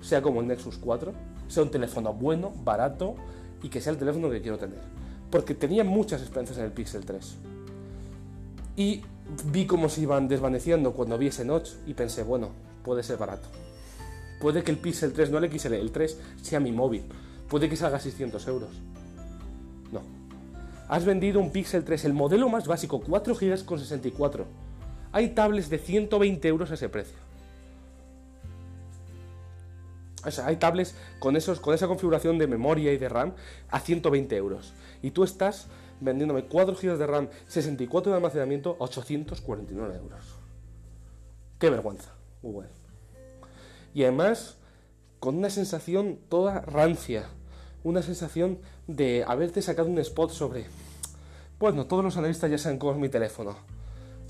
sea 0.00 0.22
como 0.22 0.40
el 0.40 0.46
Nexus 0.46 0.78
4, 0.78 1.12
sea 1.48 1.62
un 1.62 1.70
teléfono 1.70 2.12
bueno, 2.12 2.52
barato 2.64 3.14
y 3.62 3.68
que 3.68 3.80
sea 3.80 3.92
el 3.92 3.98
teléfono 3.98 4.30
que 4.30 4.40
quiero 4.40 4.58
tener. 4.58 4.80
Porque 5.30 5.54
tenía 5.54 5.84
muchas 5.84 6.22
esperanzas 6.22 6.58
en 6.58 6.64
el 6.64 6.72
Pixel 6.72 7.04
3. 7.04 7.36
Y 8.76 9.02
vi 9.46 9.66
cómo 9.66 9.88
se 9.88 10.02
iban 10.02 10.28
desvaneciendo 10.28 10.92
cuando 10.92 11.18
vi 11.18 11.28
ese 11.28 11.44
notch 11.44 11.70
y 11.86 11.94
pensé, 11.94 12.22
bueno, 12.22 12.50
puede 12.82 13.02
ser 13.02 13.18
barato. 13.18 13.48
Puede 14.40 14.64
que 14.64 14.70
el 14.70 14.78
Pixel 14.78 15.12
3, 15.12 15.30
no 15.30 15.38
el 15.38 15.52
XL, 15.52 15.74
el 15.74 15.92
3 15.92 16.18
sea 16.40 16.60
mi 16.60 16.72
móvil. 16.72 17.04
Puede 17.48 17.68
que 17.68 17.76
salga 17.76 18.00
600 18.00 18.48
euros. 18.48 18.70
No. 19.92 20.00
Has 20.88 21.04
vendido 21.04 21.40
un 21.40 21.52
Pixel 21.52 21.84
3, 21.84 22.06
el 22.06 22.14
modelo 22.14 22.48
más 22.48 22.66
básico, 22.66 23.00
4 23.00 23.34
GB 23.34 23.64
con 23.66 23.78
64. 23.78 24.46
Hay 25.12 25.28
tablets 25.34 25.68
de 25.68 25.78
120 25.78 26.48
euros 26.48 26.70
a 26.70 26.74
ese 26.74 26.88
precio. 26.88 27.18
O 30.24 30.30
sea, 30.30 30.46
hay 30.46 30.56
tablets 30.56 30.94
con, 31.18 31.36
esos, 31.36 31.60
con 31.60 31.74
esa 31.74 31.86
configuración 31.86 32.38
de 32.38 32.46
memoria 32.46 32.92
y 32.92 32.98
de 32.98 33.08
RAM 33.08 33.34
a 33.68 33.80
120 33.80 34.36
euros. 34.36 34.72
Y 35.02 35.10
tú 35.10 35.22
estás 35.22 35.66
vendiéndome 36.00 36.44
4 36.44 36.74
GB 36.74 36.96
de 36.96 37.06
RAM, 37.06 37.28
64 37.46 38.12
de 38.12 38.16
almacenamiento, 38.16 38.76
849 38.78 39.96
euros. 39.96 40.24
Qué 41.58 41.68
vergüenza, 41.68 42.14
Google. 42.42 42.79
Y 43.94 44.04
además, 44.04 44.56
con 45.18 45.36
una 45.36 45.50
sensación 45.50 46.18
toda 46.28 46.60
rancia. 46.60 47.28
Una 47.82 48.02
sensación 48.02 48.58
de 48.86 49.24
haberte 49.26 49.62
sacado 49.62 49.88
un 49.88 49.98
spot 49.98 50.30
sobre... 50.30 50.66
Bueno, 51.58 51.86
todos 51.86 52.04
los 52.04 52.16
analistas 52.16 52.50
ya 52.50 52.58
saben 52.58 52.78
cómo 52.78 52.92
es 52.92 52.98
mi 52.98 53.08
teléfono. 53.08 53.56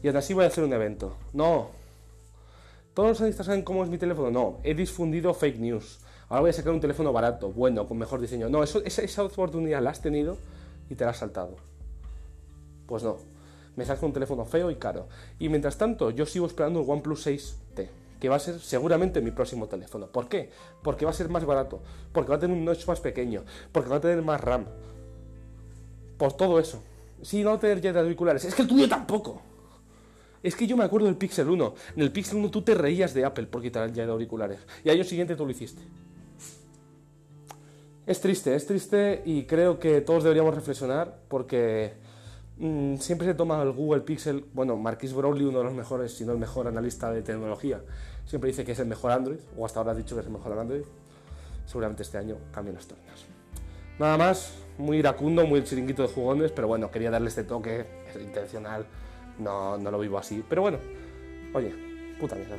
Y 0.02 0.08
aún 0.08 0.16
así 0.16 0.34
voy 0.34 0.44
a 0.44 0.48
hacer 0.48 0.64
un 0.64 0.72
evento. 0.72 1.16
No, 1.32 1.68
¿Todos 2.94 3.10
los 3.10 3.20
analistas 3.20 3.46
saben 3.46 3.62
cómo 3.62 3.84
es 3.84 3.88
mi 3.88 3.98
teléfono? 3.98 4.30
No, 4.30 4.58
he 4.64 4.74
difundido 4.74 5.32
fake 5.32 5.58
news. 5.58 6.00
Ahora 6.28 6.42
voy 6.42 6.50
a 6.50 6.52
sacar 6.52 6.72
un 6.72 6.80
teléfono 6.80 7.12
barato, 7.12 7.50
bueno, 7.50 7.86
con 7.86 7.96
mejor 7.98 8.20
diseño. 8.20 8.48
No, 8.48 8.64
eso, 8.64 8.82
esa, 8.84 9.02
esa 9.02 9.22
oportunidad 9.22 9.80
la 9.80 9.90
has 9.90 10.02
tenido 10.02 10.36
y 10.88 10.96
te 10.96 11.04
la 11.04 11.10
has 11.10 11.18
saltado. 11.18 11.56
Pues 12.86 13.04
no, 13.04 13.18
me 13.76 13.84
saco 13.84 14.06
un 14.06 14.12
teléfono 14.12 14.44
feo 14.44 14.70
y 14.72 14.76
caro. 14.76 15.06
Y 15.38 15.48
mientras 15.48 15.78
tanto, 15.78 16.10
yo 16.10 16.26
sigo 16.26 16.46
esperando 16.46 16.82
el 16.82 16.90
OnePlus 16.90 17.26
6T, 17.26 17.88
que 18.20 18.28
va 18.28 18.36
a 18.36 18.38
ser 18.38 18.60
seguramente 18.60 19.20
mi 19.20 19.30
próximo 19.30 19.66
teléfono. 19.66 20.06
¿Por 20.06 20.28
qué? 20.28 20.50
Porque 20.82 21.04
va 21.04 21.10
a 21.10 21.14
ser 21.14 21.28
más 21.28 21.44
barato, 21.44 21.82
porque 22.12 22.30
va 22.30 22.36
a 22.36 22.38
tener 22.38 22.56
un 22.56 22.64
notch 22.64 22.86
más 22.86 23.00
pequeño, 23.00 23.44
porque 23.72 23.88
va 23.88 23.96
a 23.96 24.00
tener 24.00 24.22
más 24.22 24.40
RAM. 24.40 24.66
Por 26.18 26.34
todo 26.34 26.60
eso. 26.60 26.82
Sí, 27.22 27.42
no 27.42 27.50
va 27.50 27.56
a 27.56 27.60
tener 27.60 27.80
ya 27.80 27.92
de 27.92 28.00
auriculares. 28.00 28.44
Es 28.44 28.54
que 28.54 28.62
el 28.62 28.68
tuyo 28.68 28.88
tampoco. 28.88 29.42
Es 30.42 30.56
que 30.56 30.66
yo 30.66 30.76
me 30.76 30.84
acuerdo 30.84 31.06
del 31.06 31.16
Pixel 31.16 31.48
1. 31.48 31.74
En 31.96 32.02
el 32.02 32.12
Pixel 32.12 32.38
1 32.38 32.50
tú 32.50 32.62
te 32.62 32.74
reías 32.74 33.12
de 33.12 33.24
Apple 33.24 33.46
por 33.46 33.60
quitar 33.60 33.92
ya 33.92 34.06
de 34.06 34.12
auriculares. 34.12 34.60
Y 34.84 34.88
al 34.88 34.96
año 34.96 35.04
siguiente 35.04 35.36
tú 35.36 35.44
lo 35.44 35.50
hiciste. 35.50 35.82
Es 38.06 38.20
triste, 38.20 38.54
es 38.54 38.66
triste 38.66 39.22
y 39.24 39.44
creo 39.44 39.78
que 39.78 40.00
todos 40.00 40.24
deberíamos 40.24 40.54
reflexionar 40.54 41.20
porque 41.28 41.92
mm, 42.58 42.96
siempre 42.96 43.26
se 43.26 43.34
toma 43.34 43.62
el 43.62 43.72
Google 43.72 44.00
Pixel. 44.00 44.44
Bueno, 44.52 44.76
Marquis 44.76 45.12
Brownlee, 45.12 45.44
uno 45.44 45.58
de 45.58 45.64
los 45.64 45.74
mejores, 45.74 46.12
si 46.12 46.24
no 46.24 46.32
el 46.32 46.38
mejor 46.38 46.66
analista 46.66 47.12
de 47.12 47.22
tecnología, 47.22 47.82
siempre 48.30 48.48
dice 48.48 48.64
que 48.64 48.72
es 48.72 48.78
el 48.78 48.86
mejor 48.86 49.10
Android, 49.10 49.40
o 49.56 49.66
hasta 49.66 49.80
ahora 49.80 49.92
ha 49.92 49.94
dicho 49.94 50.14
que 50.14 50.20
es 50.20 50.26
el 50.26 50.32
mejor 50.32 50.56
Android. 50.56 50.84
Seguramente 51.66 52.04
este 52.04 52.16
año 52.16 52.36
cambien 52.52 52.76
las 52.76 52.86
tornas. 52.86 53.26
Nada 53.98 54.16
más, 54.16 54.54
muy 54.78 54.98
iracundo, 54.98 55.44
muy 55.46 55.62
chiringuito 55.64 56.02
de 56.02 56.08
jugones, 56.08 56.52
pero 56.52 56.68
bueno, 56.68 56.90
quería 56.90 57.10
darle 57.10 57.28
este 57.28 57.44
toque, 57.44 57.86
es 58.08 58.16
intencional 58.22 58.86
no, 59.40 59.78
no 59.78 59.90
lo 59.90 59.98
vivo 59.98 60.18
así. 60.18 60.44
Pero 60.48 60.62
bueno, 60.62 60.78
oye, 61.54 61.74
puta 62.20 62.36
mierda. 62.36 62.56